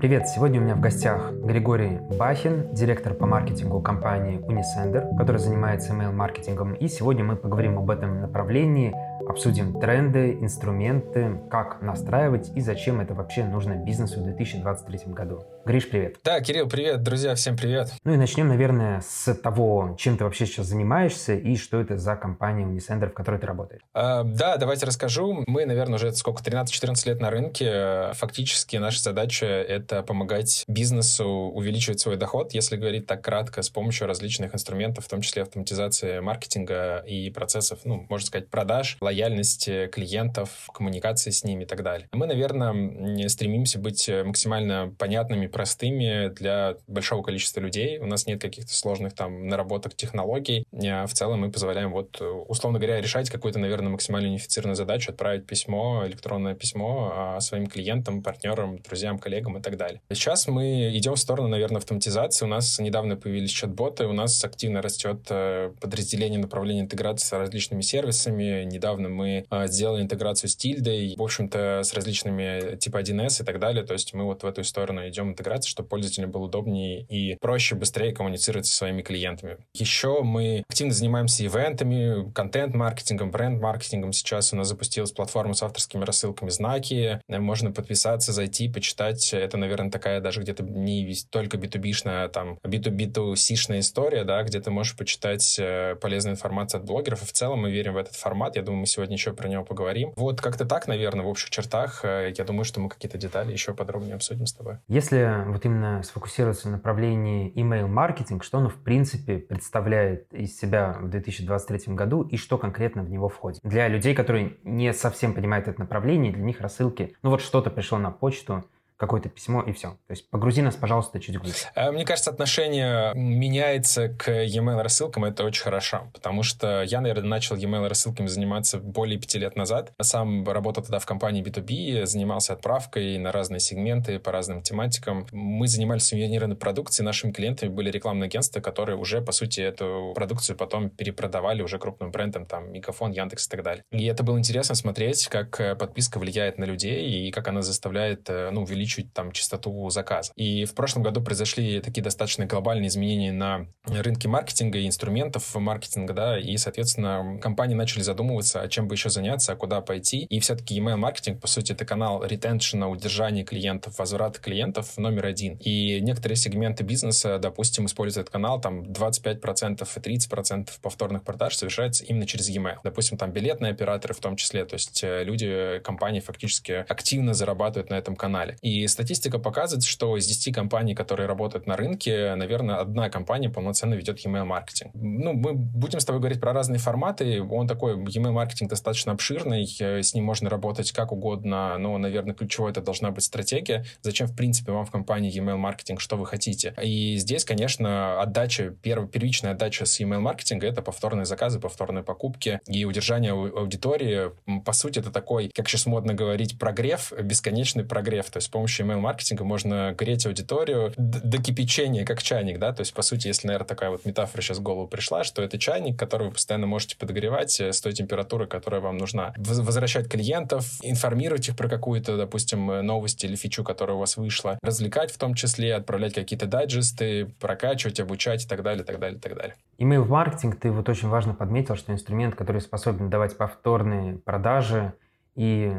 [0.00, 0.28] Привет!
[0.28, 6.72] Сегодня у меня в гостях Григорий Бахин, директор по маркетингу компании Unisender, который занимается email-маркетингом.
[6.72, 8.94] И сегодня мы поговорим об этом направлении,
[9.28, 15.44] обсудим тренды, инструменты, как настраивать и зачем это вообще нужно бизнесу в 2023 году.
[15.64, 16.16] Гриш, привет.
[16.24, 17.92] Да, Кирилл, привет, друзья, всем привет.
[18.04, 22.16] Ну и начнем, наверное, с того, чем ты вообще сейчас занимаешься и что это за
[22.16, 23.82] компания Unisender, в которой ты работаешь.
[23.92, 25.44] А, да, давайте расскажу.
[25.46, 28.12] Мы, наверное, уже сколько, 13-14 лет на рынке.
[28.14, 34.06] Фактически наша задача— это помогать бизнесу увеличивать свой доход, если говорить так кратко, с помощью
[34.06, 40.68] различных инструментов, в том числе автоматизации маркетинга и процессов, ну, можно сказать, продаж, лояльности клиентов,
[40.72, 42.08] коммуникации с ними и так далее.
[42.12, 47.98] Мы, наверное, стремимся быть максимально понятными простыми для большого количества людей.
[47.98, 50.64] У нас нет каких-то сложных там наработок технологий.
[50.84, 55.46] А в целом мы позволяем вот, условно говоря, решать какую-то, наверное, максимально унифицированную задачу, отправить
[55.46, 60.00] письмо, электронное письмо а, своим клиентам, партнерам, друзьям, коллегам и так далее.
[60.10, 62.44] Сейчас мы идем в сторону, наверное, автоматизации.
[62.44, 67.80] У нас недавно появились чат-боты, у нас активно растет э, подразделение направления интеграции с различными
[67.80, 68.64] сервисами.
[68.64, 73.58] Недавно мы а, сделали интеграцию с Тильдой, в общем-то, с различными типа 1С и так
[73.58, 73.84] далее.
[73.84, 77.74] То есть мы вот в эту сторону идем интеграции, чтобы пользователям было удобнее и проще,
[77.74, 79.58] быстрее коммуницировать со своими клиентами.
[79.74, 84.12] Еще мы активно занимаемся ивентами, контент-маркетингом, бренд-маркетингом.
[84.12, 87.20] Сейчас у нас запустилась платформа с авторскими рассылками «Знаки».
[87.28, 89.32] Можно подписаться, зайти, почитать.
[89.32, 94.70] Это, наверное, такая даже где-то не только B2B-шная, а там B2B2C-шная история, да, где ты
[94.70, 97.22] можешь почитать э, полезную информацию от блогеров.
[97.22, 98.56] И в целом мы верим в этот формат.
[98.56, 100.12] Я думаю, мы сегодня еще про него поговорим.
[100.16, 102.04] Вот как-то так, наверное, в общих чертах.
[102.04, 104.78] Э, я думаю, что мы какие-то детали еще подробнее обсудим с тобой.
[104.88, 111.08] Если вот именно сфокусироваться на направлении email-маркетинг, что оно в принципе представляет из себя в
[111.08, 113.60] 2023 году и что конкретно в него входит.
[113.62, 117.98] Для людей, которые не совсем понимают это направление, для них рассылки, ну вот что-то пришло
[117.98, 118.64] на почту,
[119.00, 119.92] какое-то письмо и все.
[120.06, 121.54] То есть погрузи нас, пожалуйста, чуть глубже.
[121.74, 127.30] Э, мне кажется, отношение меняется к e-mail рассылкам, это очень хорошо, потому что я, наверное,
[127.30, 129.92] начал e-mail рассылками заниматься более пяти лет назад.
[130.02, 135.26] Сам работал тогда в компании B2B, занимался отправкой на разные сегменты по разным тематикам.
[135.32, 140.58] Мы занимались сувенирной продукцией, нашими клиентами были рекламные агентства, которые уже, по сути, эту продукцию
[140.58, 143.82] потом перепродавали уже крупным брендам, там, Мегафон, Яндекс и так далее.
[143.92, 148.28] И это было интересно смотреть, как э, подписка влияет на людей и как она заставляет,
[148.28, 150.32] э, ну, увеличить увеличить там частоту заказа.
[150.36, 156.12] И в прошлом году произошли такие достаточно глобальные изменения на рынке маркетинга и инструментов маркетинга,
[156.12, 160.24] да, и, соответственно, компании начали задумываться, а чем бы еще заняться, а куда пойти.
[160.24, 165.56] И все-таки email маркетинг, по сути, это канал ретеншена, удержания клиентов, возврата клиентов номер один.
[165.60, 172.04] И некоторые сегменты бизнеса, допустим, используют этот канал, там 25% и 30% повторных продаж совершается
[172.04, 172.78] именно через e-mail.
[172.84, 177.90] Допустим, там билетные операторы в том числе, то есть э, люди, компании фактически активно зарабатывают
[177.90, 178.56] на этом канале.
[178.62, 183.94] И статистика показывает, что из 10 компаний, которые работают на рынке, наверное, одна компания полноценно
[183.94, 184.92] ведет email маркетинг.
[184.94, 187.42] Ну, мы будем с тобой говорить про разные форматы.
[187.42, 192.34] Он такой, email маркетинг достаточно обширный, э, с ним можно работать как угодно, но, наверное,
[192.34, 193.84] ключевой это должна быть стратегия.
[194.02, 196.74] Зачем, в принципе, вам в компании email маркетинг, что вы хотите?
[196.82, 202.60] И здесь, конечно, отдача, первая, первичная отдача с email маркетинга это повторные заказы, повторные покупки
[202.66, 204.30] и удержание аудитории.
[204.64, 208.30] По сути, это такой, как сейчас модно говорить, прогрев, бесконечный прогрев.
[208.30, 212.80] То есть с помощью помощью email-маркетинга можно греть аудиторию до кипячения, как чайник, да, то
[212.80, 215.98] есть, по сути, если, наверное, такая вот метафора сейчас в голову пришла, что это чайник,
[215.98, 219.34] который вы постоянно можете подогревать э, с той температурой, которая вам нужна.
[219.36, 224.58] Возвращать клиентов, информировать их про какую-то, допустим, э, новость или фичу, которая у вас вышла,
[224.62, 229.36] развлекать в том числе, отправлять какие-то дайджесты, прокачивать, обучать и так далее, так далее, так
[229.36, 229.56] далее.
[229.78, 234.92] Email-маркетинг, ты вот очень важно подметил, что инструмент, который способен давать повторные продажи,
[235.36, 235.72] и,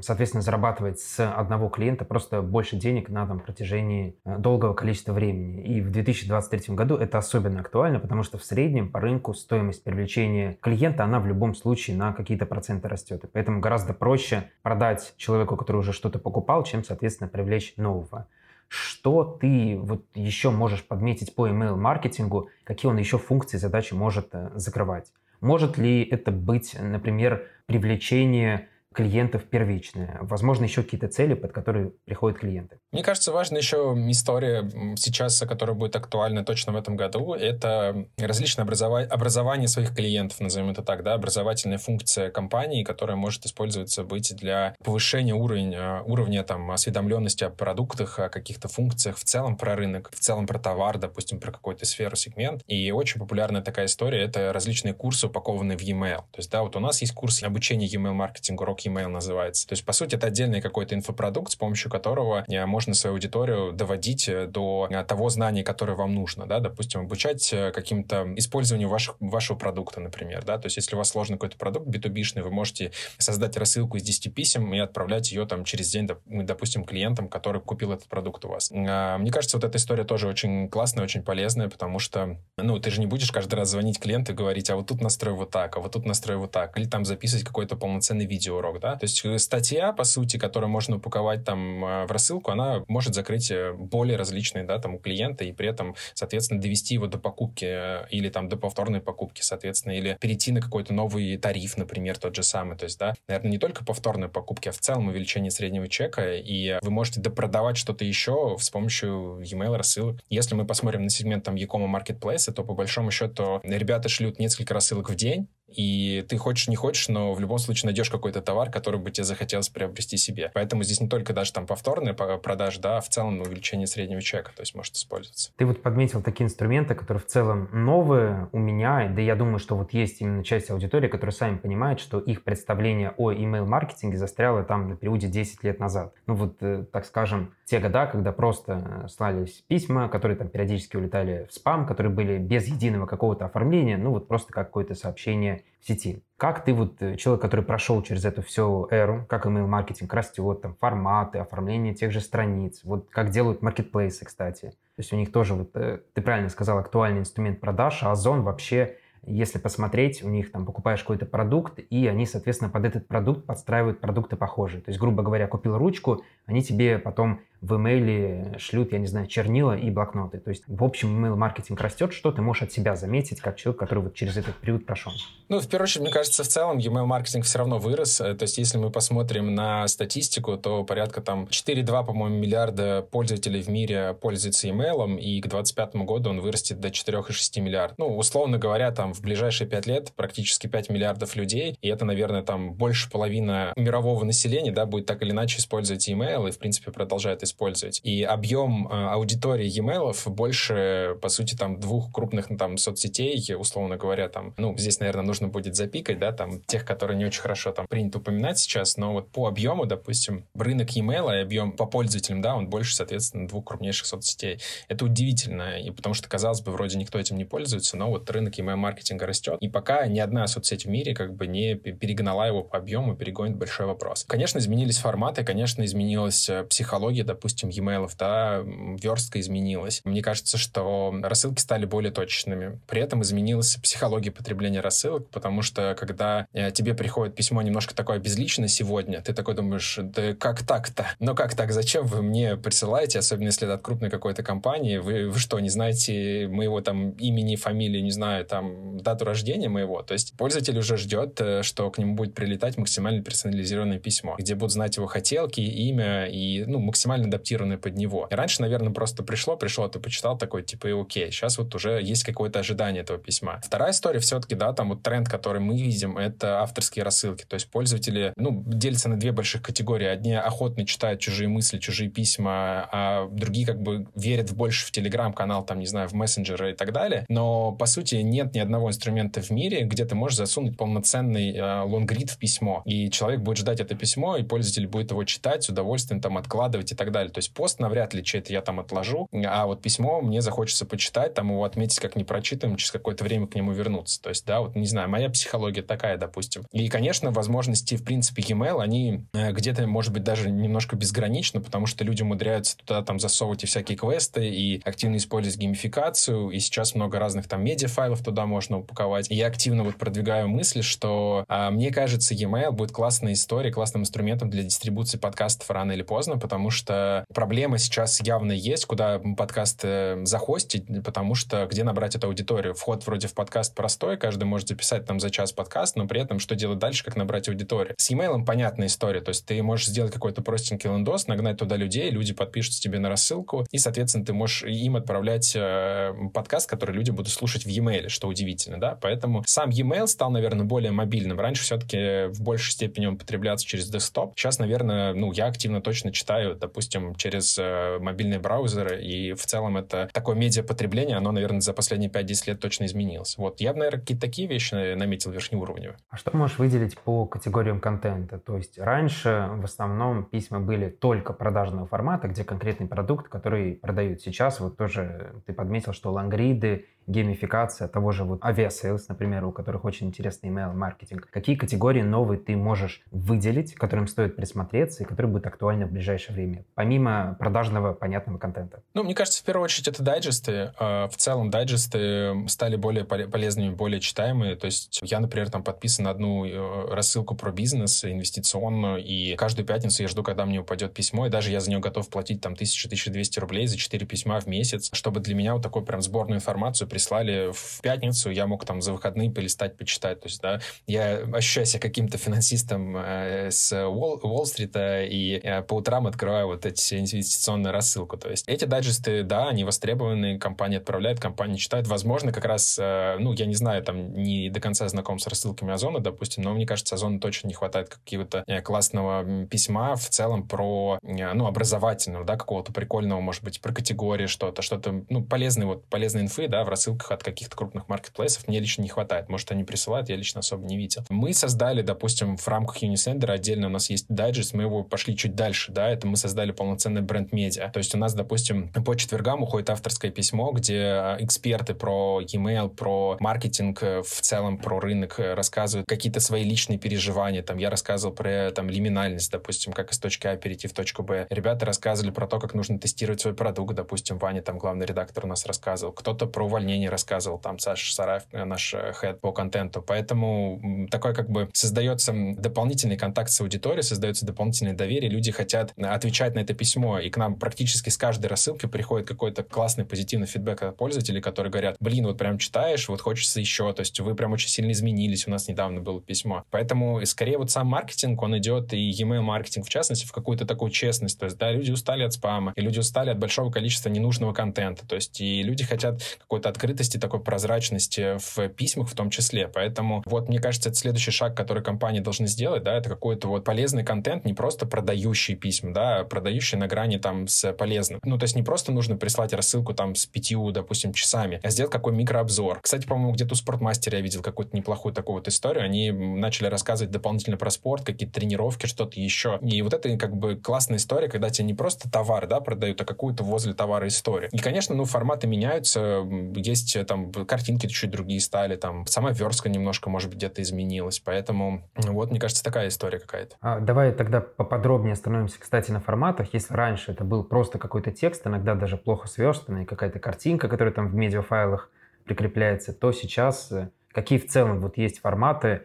[0.00, 5.62] соответственно, зарабатывать с одного клиента просто больше денег на там, протяжении э, долгого количества времени.
[5.62, 10.58] И в 2023 году это особенно актуально, потому что в среднем по рынку стоимость привлечения
[10.60, 13.24] клиента, она в любом случае на какие-то проценты растет.
[13.24, 18.26] И поэтому гораздо проще продать человеку, который уже что-то покупал, чем, соответственно, привлечь нового.
[18.68, 24.50] Что ты вот еще можешь подметить по email-маркетингу, какие он еще функции, задачи может э,
[24.56, 25.12] закрывать?
[25.40, 30.18] Может ли это быть, например, привлечение клиентов первичная.
[30.22, 32.78] Возможно, еще какие-то цели, под которые приходят клиенты.
[32.92, 37.34] Мне кажется, важна еще история сейчас, которая будет актуальна точно в этом году.
[37.34, 43.44] Это различное образование, образование своих клиентов, назовем это так, да, образовательная функция компании, которая может
[43.44, 49.58] использоваться быть для повышения уровня, уровня там, осведомленности о продуктах, о каких-то функциях, в целом
[49.58, 52.62] про рынок, в целом про товар, допустим, про какую-то сферу, сегмент.
[52.66, 56.20] И очень популярная такая история— это различные курсы, упакованные в e-mail.
[56.32, 59.66] То есть, да, вот у нас есть курс обучения e-mail маркетингу Rock e-mail называется.
[59.66, 63.72] То есть, по сути, это отдельный какой-то инфопродукт, с помощью которого э, можно свою аудиторию
[63.72, 69.56] доводить э, до того знания, которое вам нужно, да, допустим, обучать каким-то использованию ваших, вашего
[69.56, 73.56] продукта, например, да, то есть, если у вас сложный какой-то продукт B2B-шный, вы можете создать
[73.56, 78.08] рассылку из 10 писем и отправлять ее там через день, допустим, клиентам, который купил этот
[78.08, 78.70] продукт у вас.
[78.72, 82.90] А, мне кажется, вот эта история тоже очень классная, очень полезная, потому что, ну, ты
[82.90, 85.76] же не будешь каждый раз звонить клиенту и говорить, а вот тут настрой вот так,
[85.76, 88.96] а вот тут настрой вот так, или там записывать какой-то полноценный видеоурок, да.
[88.96, 93.14] То есть э, статья, по сути, которую можно упаковать там э, в рассылку, она может
[93.14, 97.18] закрыть э, более различные, да, там у клиента и при этом, соответственно, довести его до
[97.18, 102.34] покупки или там до повторной покупки, соответственно, или перейти на какой-то новый тариф, например, тот
[102.34, 102.76] же самый.
[102.76, 106.78] То есть, да, наверное, не только повторные покупки, а в целом увеличение среднего чека, и
[106.82, 110.20] вы можете допродавать что-то еще с помощью e-mail рассылок.
[110.28, 114.74] Если мы посмотрим на сегмент там Якома Marketplace, то по большому счету ребята шлют несколько
[114.74, 118.70] рассылок в день, и ты хочешь, не хочешь, но в любом случае найдешь какой-то товар,
[118.70, 120.50] который бы тебе захотелось приобрести себе.
[120.54, 124.52] Поэтому здесь не только даже там повторные продажи, да, а в целом увеличение среднего чека,
[124.54, 125.52] то есть может использоваться.
[125.56, 129.76] Ты вот подметил такие инструменты, которые в целом новые у меня, да я думаю, что
[129.76, 134.88] вот есть именно часть аудитории, которые сами понимают, что их представление о email-маркетинге застряло там
[134.88, 136.14] на периоде 10 лет назад.
[136.26, 140.96] Ну вот, э, так скажем, те года, когда просто э, слались письма, которые там периодически
[140.96, 145.86] улетали в спам, которые были без единого какого-то оформления, ну вот просто какое-то сообщение в
[145.86, 146.22] сети.
[146.36, 150.74] Как ты вот, э, человек, который прошел через эту всю эру, как email-маркетинг растет, там,
[150.74, 154.70] форматы, оформление тех же страниц, вот как делают маркетплейсы, кстати.
[154.70, 158.42] То есть у них тоже, вот, э, ты правильно сказал, актуальный инструмент продаж, а Озон
[158.42, 158.96] вообще
[159.26, 164.00] если посмотреть, у них там покупаешь какой-то продукт, и они, соответственно, под этот продукт подстраивают
[164.00, 164.80] продукты похожие.
[164.80, 169.26] То есть, грубо говоря, купил ручку, они тебе потом в имейле шлют, я не знаю,
[169.26, 170.38] чернила и блокноты.
[170.38, 174.04] То есть, в общем, email-маркетинг растет, что ты можешь от себя заметить, как человек, который
[174.04, 175.12] вот через этот период прошел?
[175.48, 178.20] Ну, в первую очередь, мне кажется, в целом email-маркетинг все равно вырос.
[178.20, 183.62] Э, то есть, если мы посмотрим на статистику, то порядка там 4,2, по-моему, миллиарда пользователей
[183.62, 187.98] в мире пользуются имейлом, и к 2025 году он вырастет до 4,6 миллиардов.
[187.98, 192.42] Ну, условно говоря, там в ближайшие 5 лет практически 5 миллиардов людей, и это, наверное,
[192.42, 196.92] там больше половины мирового населения, да, будет так или иначе использовать email и, в принципе,
[196.92, 197.55] продолжает использовать.
[198.04, 204.28] И объем э, аудитории e-mail больше, по сути, там двух крупных там соцсетей, условно говоря,
[204.28, 207.86] там, ну, здесь, наверное, нужно будет запикать, да, там, тех, которые не очень хорошо там
[207.88, 212.54] принято упоминать сейчас, но вот по объему, допустим, рынок e-mail и объем по пользователям, да,
[212.54, 214.60] он больше, соответственно, двух крупнейших соцсетей.
[214.88, 218.58] Это удивительно, и потому что, казалось бы, вроде никто этим не пользуется, но вот рынок
[218.58, 222.62] email маркетинга растет, и пока ни одна соцсеть в мире как бы не перегнала его
[222.62, 224.24] по объему, перегонит большой вопрос.
[224.28, 230.00] Конечно, изменились форматы, конечно, изменилась э, психология, допустим, e-mail, да, верстка изменилась.
[230.04, 232.80] Мне кажется, что рассылки стали более точными.
[232.86, 238.18] При этом изменилась психология потребления рассылок, потому что когда э, тебе приходит письмо немножко такое
[238.18, 241.06] безличное сегодня, ты такой думаешь, да как так-то?
[241.18, 241.72] Ну как так?
[241.72, 244.96] Зачем вы мне присылаете, особенно если это от крупной какой-то компании?
[244.98, 250.02] Вы, вы что, не знаете моего там имени, фамилии, не знаю, там дату рождения моего?
[250.02, 254.54] То есть пользователь уже ждет, э, что к нему будет прилетать максимально персонализированное письмо, где
[254.54, 258.26] будут знать его хотелки, имя и ну, максимально адаптированное под него.
[258.30, 261.30] И раньше, наверное, просто пришло, пришло, ты почитал такой, типа, и окей.
[261.30, 263.60] Сейчас вот уже есть какое-то ожидание этого письма.
[263.64, 267.44] Вторая история все-таки, да, там вот тренд, который мы видим, это авторские рассылки.
[267.44, 270.06] То есть пользователи, ну, делятся на две больших категории.
[270.06, 275.64] Одни охотно читают чужие мысли, чужие письма, а другие как бы верят больше в телеграм-канал,
[275.64, 277.24] там, не знаю, в мессенджеры и так далее.
[277.28, 281.80] Но, по сути, нет ни одного инструмента в мире, где ты можешь засунуть полноценный э,
[281.82, 282.82] лонгрид в письмо.
[282.84, 286.92] И человек будет ждать это письмо, и пользователь будет его читать с удовольствием, там, откладывать
[286.92, 287.15] и так далее.
[287.16, 291.34] То есть пост навряд ли чей-то я там отложу, а вот письмо мне захочется почитать,
[291.34, 294.20] там его отметить как непрочитанным, через какое-то время к нему вернуться.
[294.20, 296.64] То есть, да, вот, не знаю, моя психология такая, допустим.
[296.72, 301.86] И, конечно, возможности, в принципе, e-mail, они э, где-то, может быть, даже немножко безграничны, потому
[301.86, 306.94] что люди умудряются туда там засовывать и всякие квесты, и активно использовать геймификацию, и сейчас
[306.94, 309.30] много разных там медиафайлов туда можно упаковать.
[309.30, 314.02] И я активно вот продвигаю мысли, что а, мне кажется, e-mail будет классной историей, классным
[314.02, 319.80] инструментом для дистрибуции подкастов рано или поздно, потому что проблема сейчас явно есть, куда подкаст
[319.84, 322.74] э, захостить, потому что где набрать эту аудиторию?
[322.74, 326.38] Вход вроде в подкаст простой, каждый может записать там за час подкаст, но при этом
[326.38, 327.94] что делать дальше, как набрать аудиторию?
[327.98, 332.10] С e-mail понятная история, то есть ты можешь сделать какой-то простенький лендос, нагнать туда людей,
[332.10, 337.10] люди подпишутся тебе на рассылку, и, соответственно, ты можешь им отправлять э, подкаст, который люди
[337.10, 338.98] будут слушать в e-mail, что удивительно, да?
[339.00, 341.38] Поэтому сам e-mail стал, наверное, более мобильным.
[341.38, 344.34] Раньше все-таки в большей степени он потреблялся через десктоп.
[344.36, 349.44] Сейчас, наверное, ну, я активно точно читаю, допустим, допустим, через э, мобильные браузеры, и в
[349.46, 353.36] целом это такое медиапотребление, оно, наверное, за последние 5-10 лет точно изменилось.
[353.38, 355.98] Вот я бы, наверное, какие-то такие вещи наметил верхнеуровневые.
[356.10, 358.38] А что можешь выделить по категориям контента?
[358.38, 364.20] То есть раньше в основном письма были только продажного формата, где конкретный продукт, который продают.
[364.20, 369.84] Сейчас вот тоже ты подметил, что лонгриды, геймификация того же вот Aviasales, например, у которых
[369.84, 371.28] очень интересный email-маркетинг.
[371.30, 376.34] Какие категории новые ты можешь выделить, которым стоит присмотреться и которые будут актуальны в ближайшее
[376.34, 378.82] время, помимо продажного понятного контента?
[378.94, 380.72] Ну, мне кажется, в первую очередь это дайджесты.
[380.78, 384.56] А, в целом дайджесты стали более полезными, более читаемые.
[384.56, 389.66] То есть я, например, там подписан на одну э, рассылку про бизнес инвестиционную, и каждую
[389.66, 392.54] пятницу я жду, когда мне упадет письмо, и даже я за нее готов платить там
[392.54, 396.88] 1000-1200 рублей за 4 письма в месяц, чтобы для меня вот такую прям сборную информацию
[396.96, 400.20] прислали в пятницу, я мог там за выходные полистать, почитать.
[400.20, 406.06] То есть, да, я ощущаю себя каким-то финансистом э, с Уолл-стрита и э, по утрам
[406.06, 408.16] открываю вот эти инвестиционные рассылку.
[408.16, 411.86] То есть эти дайджесты, да, они востребованы, компания отправляет, компания читает.
[411.86, 415.74] Возможно, как раз, э, ну, я не знаю, там не до конца знаком с рассылками
[415.74, 420.48] Озона, допустим, но мне кажется, Озона точно не хватает какого-то э, классного письма в целом
[420.48, 425.66] про, э, ну, образовательного, да, какого-то прикольного, может быть, про категории что-то, что-то, ну, полезной,
[425.66, 429.28] вот, полезной инфы, да, в рассылке рассылках от каких-то крупных маркетплейсов мне лично не хватает.
[429.28, 431.02] Может, они присылают, я лично особо не видел.
[431.08, 435.34] Мы создали, допустим, в рамках Unisender отдельно у нас есть дайджест, мы его пошли чуть
[435.34, 437.70] дальше, да, это мы создали полноценный бренд-медиа.
[437.70, 442.68] То есть у нас, допустим, по четвергам уходит авторское письмо, где а, эксперты про e-mail,
[442.68, 447.42] про маркетинг э, в целом, про рынок э, рассказывают какие-то свои личные переживания.
[447.42, 451.26] Там я рассказывал про там лиминальность, допустим, как из точки А перейти в точку Б.
[451.30, 455.28] Ребята рассказывали про то, как нужно тестировать свой продукт, допустим, Ваня, там главный редактор у
[455.28, 455.92] нас рассказывал.
[455.92, 459.82] Кто-то про увольнение не рассказывал, там Саша Сараев, э, наш хед по контенту.
[459.82, 466.34] Поэтому такой как бы создается дополнительный контакт с аудиторией, создается дополнительное доверие, люди хотят отвечать
[466.34, 470.62] на это письмо, и к нам практически с каждой рассылки приходит какой-то классный позитивный фидбэк
[470.62, 474.32] от пользователей, которые говорят, блин, вот прям читаешь, вот хочется еще, то есть вы прям
[474.32, 476.44] очень сильно изменились, у нас недавно было письмо.
[476.50, 480.70] Поэтому скорее вот сам маркетинг, он идет, и e-mail маркетинг в частности, в какую-то такую
[480.70, 484.32] честность, то есть да, люди устали от спама, и люди устали от большого количества ненужного
[484.32, 489.48] контента, то есть и люди хотят какой-то открытости, такой прозрачности в письмах в том числе.
[489.48, 493.44] Поэтому вот мне кажется, это следующий шаг, который компании должны сделать, да, это какой-то вот
[493.44, 498.00] полезный контент, не просто продающий письма, да, а продающий на грани там с полезным.
[498.02, 501.72] Ну, то есть не просто нужно прислать рассылку там с пятью, допустим, часами, а сделать
[501.72, 502.60] какой микрообзор.
[502.62, 505.64] Кстати, по-моему, где-то у спортмастера я видел какую-то неплохую такую вот историю.
[505.64, 509.38] Они начали рассказывать дополнительно про спорт, какие-то тренировки, что-то еще.
[509.42, 512.84] И вот это как бы классная история, когда тебе не просто товар, да, продают, а
[512.84, 514.30] какую-то возле товара историю.
[514.32, 516.02] И, конечно, ну, форматы меняются.
[516.46, 521.00] Есть э, там картинки чуть другие стали, там сама верстка немножко, может быть, где-то изменилась.
[521.00, 523.36] Поэтому вот, мне кажется, такая история какая-то.
[523.40, 526.32] А, давай тогда поподробнее остановимся, кстати, на форматах.
[526.32, 530.88] Если раньше это был просто какой-то текст, иногда даже плохо сверстанный, какая-то картинка, которая там
[530.88, 531.70] в медиафайлах
[532.04, 535.62] прикрепляется, то сейчас э, какие в целом вот есть форматы,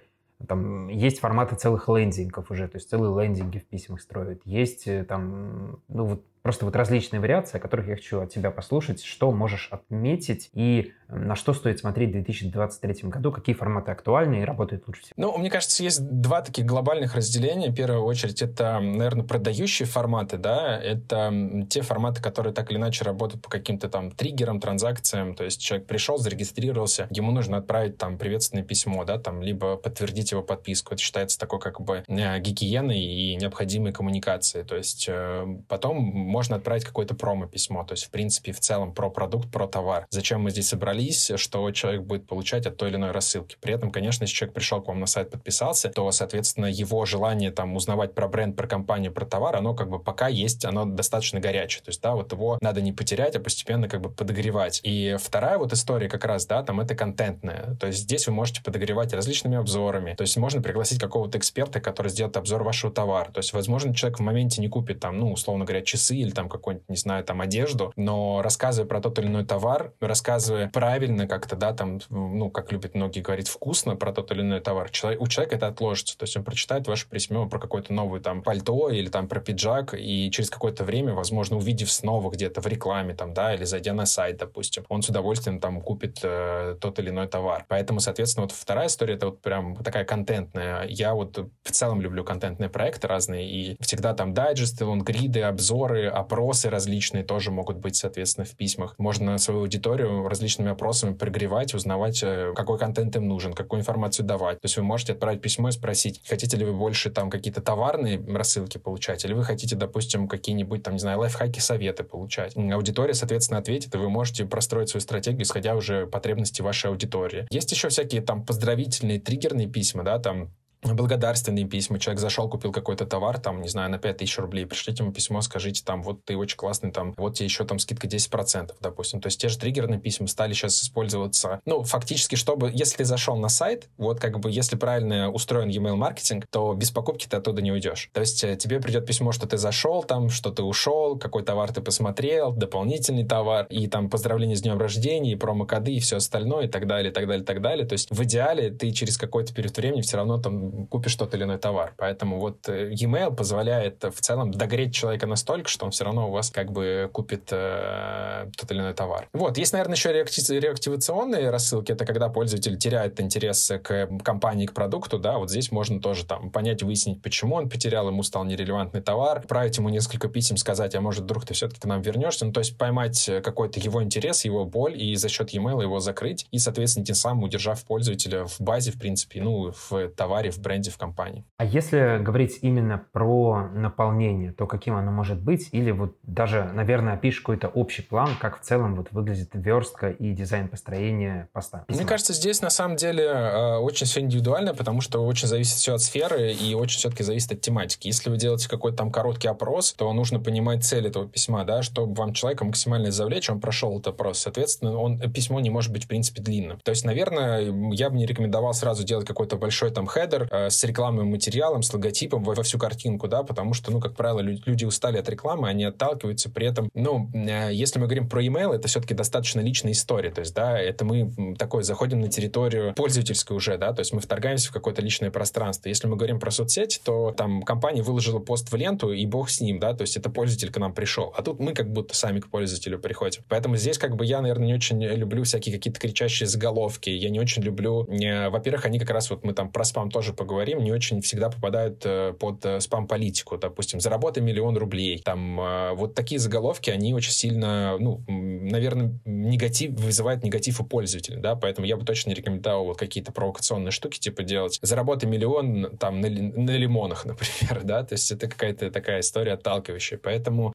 [0.47, 4.41] там есть форматы целых лендингов уже, то есть целые лендинги в письмах строят.
[4.45, 8.51] Есть э, там, ну вот Просто вот различные вариации, о которых я хочу от тебя
[8.51, 14.41] послушать, что можешь отметить и на что стоит смотреть в 2023 году, какие форматы актуальны
[14.41, 15.13] и работают лучше всего?
[15.17, 17.69] Ну, мне кажется, есть два таких глобальных разделения.
[17.69, 23.03] В первую очередь, это, наверное, продающие форматы, да, это те форматы, которые так или иначе
[23.03, 28.17] работают по каким-то там триггерам, транзакциям, то есть человек пришел, зарегистрировался, ему нужно отправить там
[28.17, 30.93] приветственное письмо, да, там, либо подтвердить его подписку.
[30.93, 34.65] Это считается такой как бы э, гигиеной и необходимой коммуникацией.
[34.65, 35.97] То есть э, потом
[36.31, 40.07] можно отправить какое-то промо-письмо, то есть, в принципе, в целом про продукт, про товар.
[40.09, 41.31] Зачем мы здесь собрались?
[41.35, 43.57] что человек будет получать от той или иной рассылки.
[43.59, 47.51] При этом, конечно, если человек пришел к вам на сайт, подписался, то, соответственно, его желание
[47.51, 51.39] там узнавать про бренд, про компанию, про товар, оно как бы пока есть, оно достаточно
[51.39, 51.83] горячее.
[51.83, 54.81] То есть, да, вот его надо не потерять, а постепенно как бы подогревать.
[54.83, 57.75] И вторая вот история как раз, да, там это контентная.
[57.79, 60.13] То есть здесь вы можете подогревать различными обзорами.
[60.15, 63.31] То есть можно пригласить какого-то эксперта, который сделает обзор вашего товара.
[63.31, 66.49] То есть, возможно, человек в моменте не купит там, ну, условно говоря, часы или там
[66.49, 71.55] какой-нибудь, не знаю, там одежду, но рассказывая про тот или иной товар, рассказывая правильно как-то,
[71.55, 75.27] да, там, ну, как любят многие говорить, вкусно про тот или иной товар, человек, у
[75.27, 76.17] человека это отложится.
[76.17, 79.93] То есть он прочитает ваше письмо про какое-то новое там пальто или там про пиджак,
[79.97, 84.05] и через какое-то время, возможно, увидев снова где-то в рекламе там, да, или зайдя на
[84.05, 87.65] сайт, допустим, он с удовольствием там купит э, тот или иной товар.
[87.67, 90.85] Поэтому, соответственно, вот вторая история, это вот прям такая контентная.
[90.87, 96.69] Я вот в целом люблю контентные проекты разные, и всегда там дайджесты, лонгриды, обзоры, опросы
[96.69, 98.95] различные тоже могут быть, соответственно, в письмах.
[98.97, 104.59] Можно свою аудиторию различными опросами прогревать, узнавать, э, какой контент им нужен, какую информацию давать.
[104.59, 108.21] То есть вы можете отправить письмо и спросить, хотите ли вы больше там какие-то товарные
[108.27, 112.55] рассылки получать, или вы хотите, допустим, какие-нибудь там, не знаю, лайфхаки, советы получать.
[112.55, 117.47] Аудитория, соответственно, ответит, и вы можете простроить свою стратегию, исходя уже потребностей вашей аудитории.
[117.49, 120.51] Есть еще всякие там поздравительные, триггерные письма, да, там
[120.83, 121.99] благодарственные письма.
[121.99, 125.83] Человек зашел, купил какой-то товар, там, не знаю, на 5000 рублей, пришлите ему письмо, скажите,
[125.83, 129.21] там, вот ты очень классный, там, вот тебе еще там скидка 10%, допустим.
[129.21, 131.61] То есть те же триггерные письма стали сейчас использоваться.
[131.65, 135.95] Ну, фактически, чтобы, если ты зашел на сайт, вот как бы, если правильно устроен email
[135.95, 138.09] маркетинг, то без покупки ты оттуда не уйдешь.
[138.13, 141.71] То есть э, тебе придет письмо, что ты зашел там, что ты ушел, какой товар
[141.71, 146.65] ты посмотрел, дополнительный товар, и там поздравления с днем рождения, и промокоды, и все остальное,
[146.65, 147.85] и так далее, и так далее, и так далее.
[147.85, 151.43] То есть в идеале ты через какой-то период времени все равно там купишь тот или
[151.43, 151.93] иной товар.
[151.97, 156.31] Поэтому вот э, e-mail позволяет в целом догреть человека настолько, что он все равно у
[156.31, 159.27] вас как бы купит э, тот или иной товар.
[159.33, 161.91] Вот, есть, наверное, еще реакти- реактивационные рассылки.
[161.91, 166.49] Это когда пользователь теряет интерес к компании, к продукту, да, вот здесь можно тоже там
[166.51, 171.01] понять, выяснить, почему он потерял, ему стал нерелевантный товар, отправить ему несколько писем, сказать, а
[171.01, 174.65] может, вдруг ты все-таки к нам вернешься, ну, то есть поймать какой-то его интерес, его
[174.65, 178.91] боль, и за счет e-mail его закрыть, и, соответственно, тем самым удержав пользователя в базе,
[178.91, 181.45] в принципе, ну, в товаре, в бренде, в компании.
[181.57, 185.69] А если говорить именно про наполнение, то каким оно может быть?
[185.71, 190.31] Или вот даже, наверное, опишешь какой-то общий план, как в целом вот выглядит верстка и
[190.33, 191.85] дизайн построения поста?
[191.87, 195.93] Мне кажется, здесь на самом деле э, очень все индивидуально, потому что очень зависит все
[195.93, 198.07] от сферы и очень все-таки зависит от тематики.
[198.07, 202.13] Если вы делаете какой-то там короткий опрос, то нужно понимать цель этого письма, да, чтобы
[202.13, 204.39] вам человека максимально завлечь, он прошел этот опрос.
[204.39, 206.79] Соответственно, он, письмо не может быть, в принципе, длинным.
[206.79, 210.83] То есть, наверное, я бы не рекомендовал сразу делать какой-то большой там хедер э, с
[210.83, 215.17] рекламным материалом, с логотипом во, всю картинку, да, потому что, ну, как правило, люди, устали
[215.17, 219.13] от рекламы, они отталкиваются при этом, ну, э, если мы говорим про email, это все-таки
[219.13, 223.93] достаточно личная история, то есть, да, это мы такой заходим на территорию пользовательскую уже, да,
[223.93, 225.89] то есть мы вторгаемся в какое-то личное пространство.
[225.89, 229.61] Если мы говорим про соцсети, то там компания выложила пост в ленту, и бог с
[229.61, 232.39] ним, да, то есть это пользователь к нам пришел, а тут мы как будто сами
[232.39, 233.43] к пользователю приходим.
[233.47, 237.39] Поэтому здесь как бы я, наверное, не очень люблю всякие какие-то кричащие заголовки, я не
[237.39, 240.91] очень люблю, э, во-первых, они как раз вот мы там про спам тоже поговорим, не
[240.91, 243.59] очень всегда попадают э, под э, спам-политику.
[243.59, 245.21] Допустим, заработай миллион рублей.
[245.23, 251.37] Там э, вот такие заголовки, они очень сильно, ну, наверное, негатив, вызывают негатив у пользователя,
[251.37, 254.79] да, поэтому я бы точно не рекомендовал вот какие-то провокационные штуки типа делать.
[254.81, 260.17] Заработай миллион там на, на лимонах, например, да, то есть это какая-то такая история отталкивающая.
[260.17, 260.73] Поэтому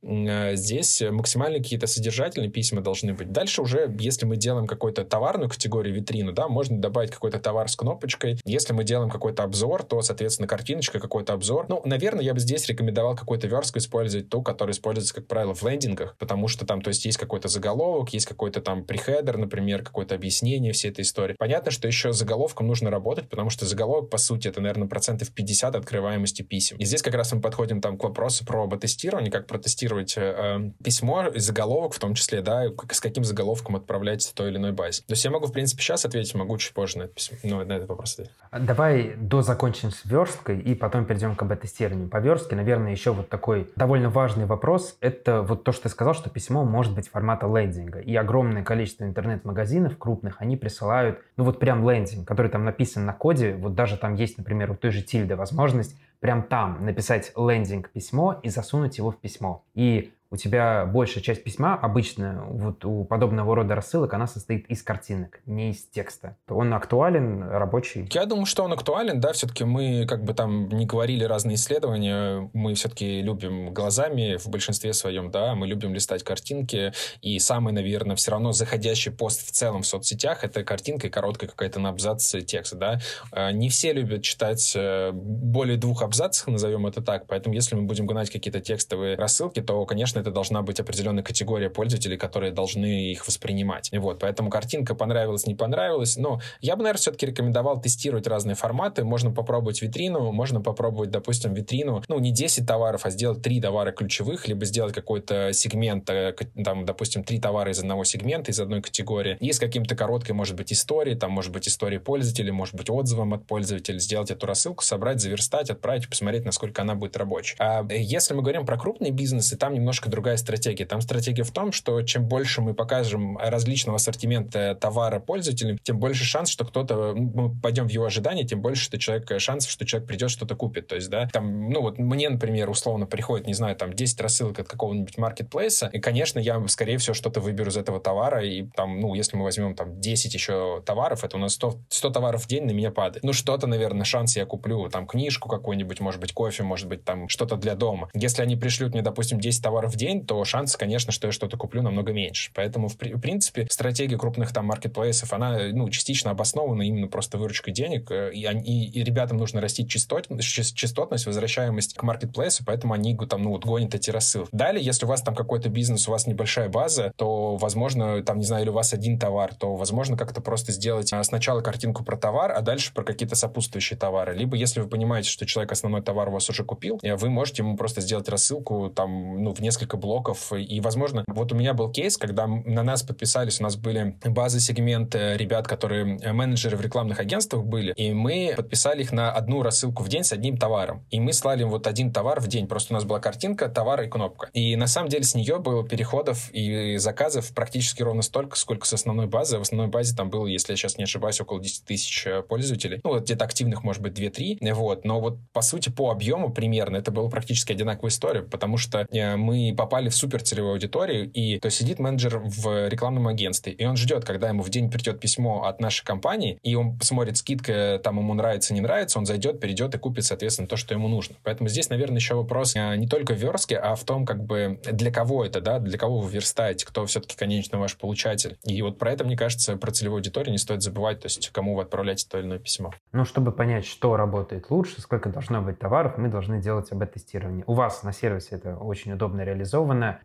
[0.52, 3.33] здесь максимально какие-то содержательные письма должны быть.
[3.33, 7.74] Дальше уже, если мы делаем какую-то товарную категорию, витрину, да, можно добавить какой-то товар с
[7.74, 8.38] кнопочкой.
[8.44, 11.66] Если мы делаем какой-то обзор, то, соответственно, картиночка, какой-то обзор.
[11.68, 15.62] Ну, наверное, я бы здесь рекомендовал какую-то верстку использовать, ту, которая используется, как правило, в
[15.62, 20.14] лендингах, потому что там, то есть, есть какой-то заголовок, есть какой-то там прихедер, например, какое-то
[20.14, 21.35] объяснение всей этой истории.
[21.38, 25.30] Понятно, что еще с заголовком нужно работать, потому что заголовок, по сути, это, наверное, процентов
[25.32, 26.76] 50 открываемости писем.
[26.78, 30.70] И здесь как раз мы подходим там к вопросу про ботестирование, как протестировать э, э
[30.82, 35.02] письмо, заголовок в том числе, да, с каким заголовком отправлять той или иной базе.
[35.06, 37.64] То есть я могу, в принципе, сейчас ответить, могу чуть позже на это, письмо, ну,
[37.64, 38.32] на этот вопрос ответить.
[38.52, 42.09] Давай до закончим с версткой и потом перейдем к АБ-тестированию.
[42.09, 44.96] По верстке, наверное, еще вот такой довольно важный вопрос.
[45.01, 48.01] Это вот то, что ты сказал, что письмо может быть формата лендинга.
[48.01, 53.12] И огромное количество интернет-магазинов крупных, они присылают, ну вот прям лендинг, который там написан на
[53.12, 53.55] коде.
[53.55, 58.40] Вот даже там есть, например, у той же Тильды возможность прям там написать лендинг письмо
[58.42, 59.64] и засунуть его в письмо.
[59.75, 64.82] И у тебя большая часть письма, обычно вот у подобного рода рассылок, она состоит из
[64.82, 66.36] картинок, не из текста.
[66.48, 68.08] Он актуален, рабочий?
[68.12, 72.50] Я думаю, что он актуален, да, все-таки мы как бы там не говорили разные исследования,
[72.52, 78.16] мы все-таки любим глазами в большинстве своем, да, мы любим листать картинки, и самый, наверное,
[78.16, 82.34] все равно заходящий пост в целом в соцсетях это картинка и короткая какая-то на абзац
[82.46, 83.00] текста, да.
[83.30, 87.82] А, не все любят читать э, более двух абзацев, назовем это так, поэтому если мы
[87.82, 92.52] будем гнать какие-то текстовые рассылки, то, конечно, конечно, это должна быть определенная категория пользователей, которые
[92.52, 93.90] должны их воспринимать.
[93.92, 96.16] Вот, поэтому картинка понравилась, не понравилась.
[96.16, 99.05] Но я бы, наверное, все-таки рекомендовал тестировать разные форматы.
[99.05, 103.92] Можно попробовать витрину, можно попробовать, допустим, витрину, ну, не 10 товаров, а сделать 3 товара
[103.92, 108.83] ключевых, либо сделать какой-то сегмент, э, там, допустим, 3 товара из одного сегмента, из одной
[108.83, 112.90] категории, и с каким-то короткой, может быть, историей, там, может быть, историей пользователя, может быть,
[112.90, 117.57] отзывом от пользователя, сделать эту рассылку, собрать, заверстать, отправить, посмотреть, насколько она будет рабочей.
[117.59, 120.87] А если мы говорим про крупные бизнесы, там немножко немножко другая стратегия.
[120.87, 126.25] Там стратегия в том, что чем больше мы покажем различного ассортимента товара пользователям, тем больше
[126.25, 130.09] шанс, что кто-то, мы пойдем в его ожидание, тем больше что человек, шансов, что человек
[130.09, 130.87] придет, что-то купит.
[130.87, 134.59] То есть, да, там, ну вот мне, например, условно приходит, не знаю, там 10 рассылок
[134.59, 139.01] от какого-нибудь маркетплейса, и, конечно, я, скорее всего, что-то выберу из этого товара, и там,
[139.01, 142.49] ну, если мы возьмем там 10 еще товаров, это у нас 100, 100 товаров в
[142.49, 143.25] день на меня падает.
[143.25, 147.29] Ну, что-то, наверное, шанс я куплю, там, книжку какую-нибудь, может быть, кофе, может быть, там,
[147.29, 148.09] что-то для дома.
[148.14, 151.82] Если они пришлют мне, допустим, 10 товаров день, то шанс, конечно, что я что-то куплю
[151.82, 152.50] намного меньше.
[152.54, 157.72] Поэтому, в, в принципе, стратегия крупных там маркетплейсов, она, ну, частично обоснована именно просто выручкой
[157.72, 163.16] денег, э, и, и, и ребятам нужно растить частот, частотность, возвращаемость к маркетплейсу, поэтому они
[163.28, 164.50] там, ну, вот, гонят эти рассылки.
[164.52, 168.44] Далее, если у вас там какой-то бизнес, у вас небольшая база, то, возможно, там, не
[168.44, 172.16] знаю, или у вас один товар, то, возможно, как-то просто сделать а, сначала картинку про
[172.16, 174.35] товар, а дальше про какие-то сопутствующие товары.
[174.35, 177.62] Либо, если вы понимаете, что человек основной товар у вас уже купил, э, вы можете
[177.62, 180.53] ему просто сделать рассылку там, ну, в несколько блоков.
[180.53, 184.61] И, возможно, вот у меня был кейс, когда на нас подписались, у нас были базы
[184.61, 189.62] сегменты ребят, которые э, менеджеры в рекламных агентствах были, и мы подписали их на одну
[189.62, 191.05] рассылку в день с одним товаром.
[191.11, 192.66] И мы слали им вот один товар в день.
[192.66, 194.49] Просто у нас была картинка, товар и кнопка.
[194.53, 198.92] И на самом деле с нее было переходов и заказов практически ровно столько, сколько с
[198.92, 199.59] основной базы.
[199.59, 203.01] В основной базе там было, если я сейчас не ошибаюсь, около 10 тысяч э, пользователей.
[203.05, 204.72] Ну, вот где-то активных, может быть, 2-3.
[204.72, 205.05] Вот.
[205.05, 209.37] Но вот, по сути, по объему примерно это было практически одинаковая история, потому что э,
[209.37, 213.96] мы попали в супер целевую аудиторию, и то сидит менеджер в рекламном агентстве, и он
[213.96, 218.18] ждет, когда ему в день придет письмо от нашей компании, и он посмотрит скидка, там
[218.18, 221.36] ему нравится, не нравится, он зайдет, перейдет и купит, соответственно, то, что ему нужно.
[221.42, 224.80] Поэтому здесь, наверное, еще вопрос э, не только в верстке, а в том, как бы,
[224.84, 228.56] для кого это, да, для кого вы верстаете, кто все-таки, конечно, ваш получатель.
[228.64, 231.74] И вот про это, мне кажется, про целевую аудиторию не стоит забывать, то есть кому
[231.74, 232.92] вы отправляете то или иное письмо.
[233.12, 237.64] Ну, чтобы понять, что работает лучше, сколько должно быть товаров, мы должны делать АБ-тестирование.
[237.66, 239.65] У вас на сервисе это очень удобно реализовано.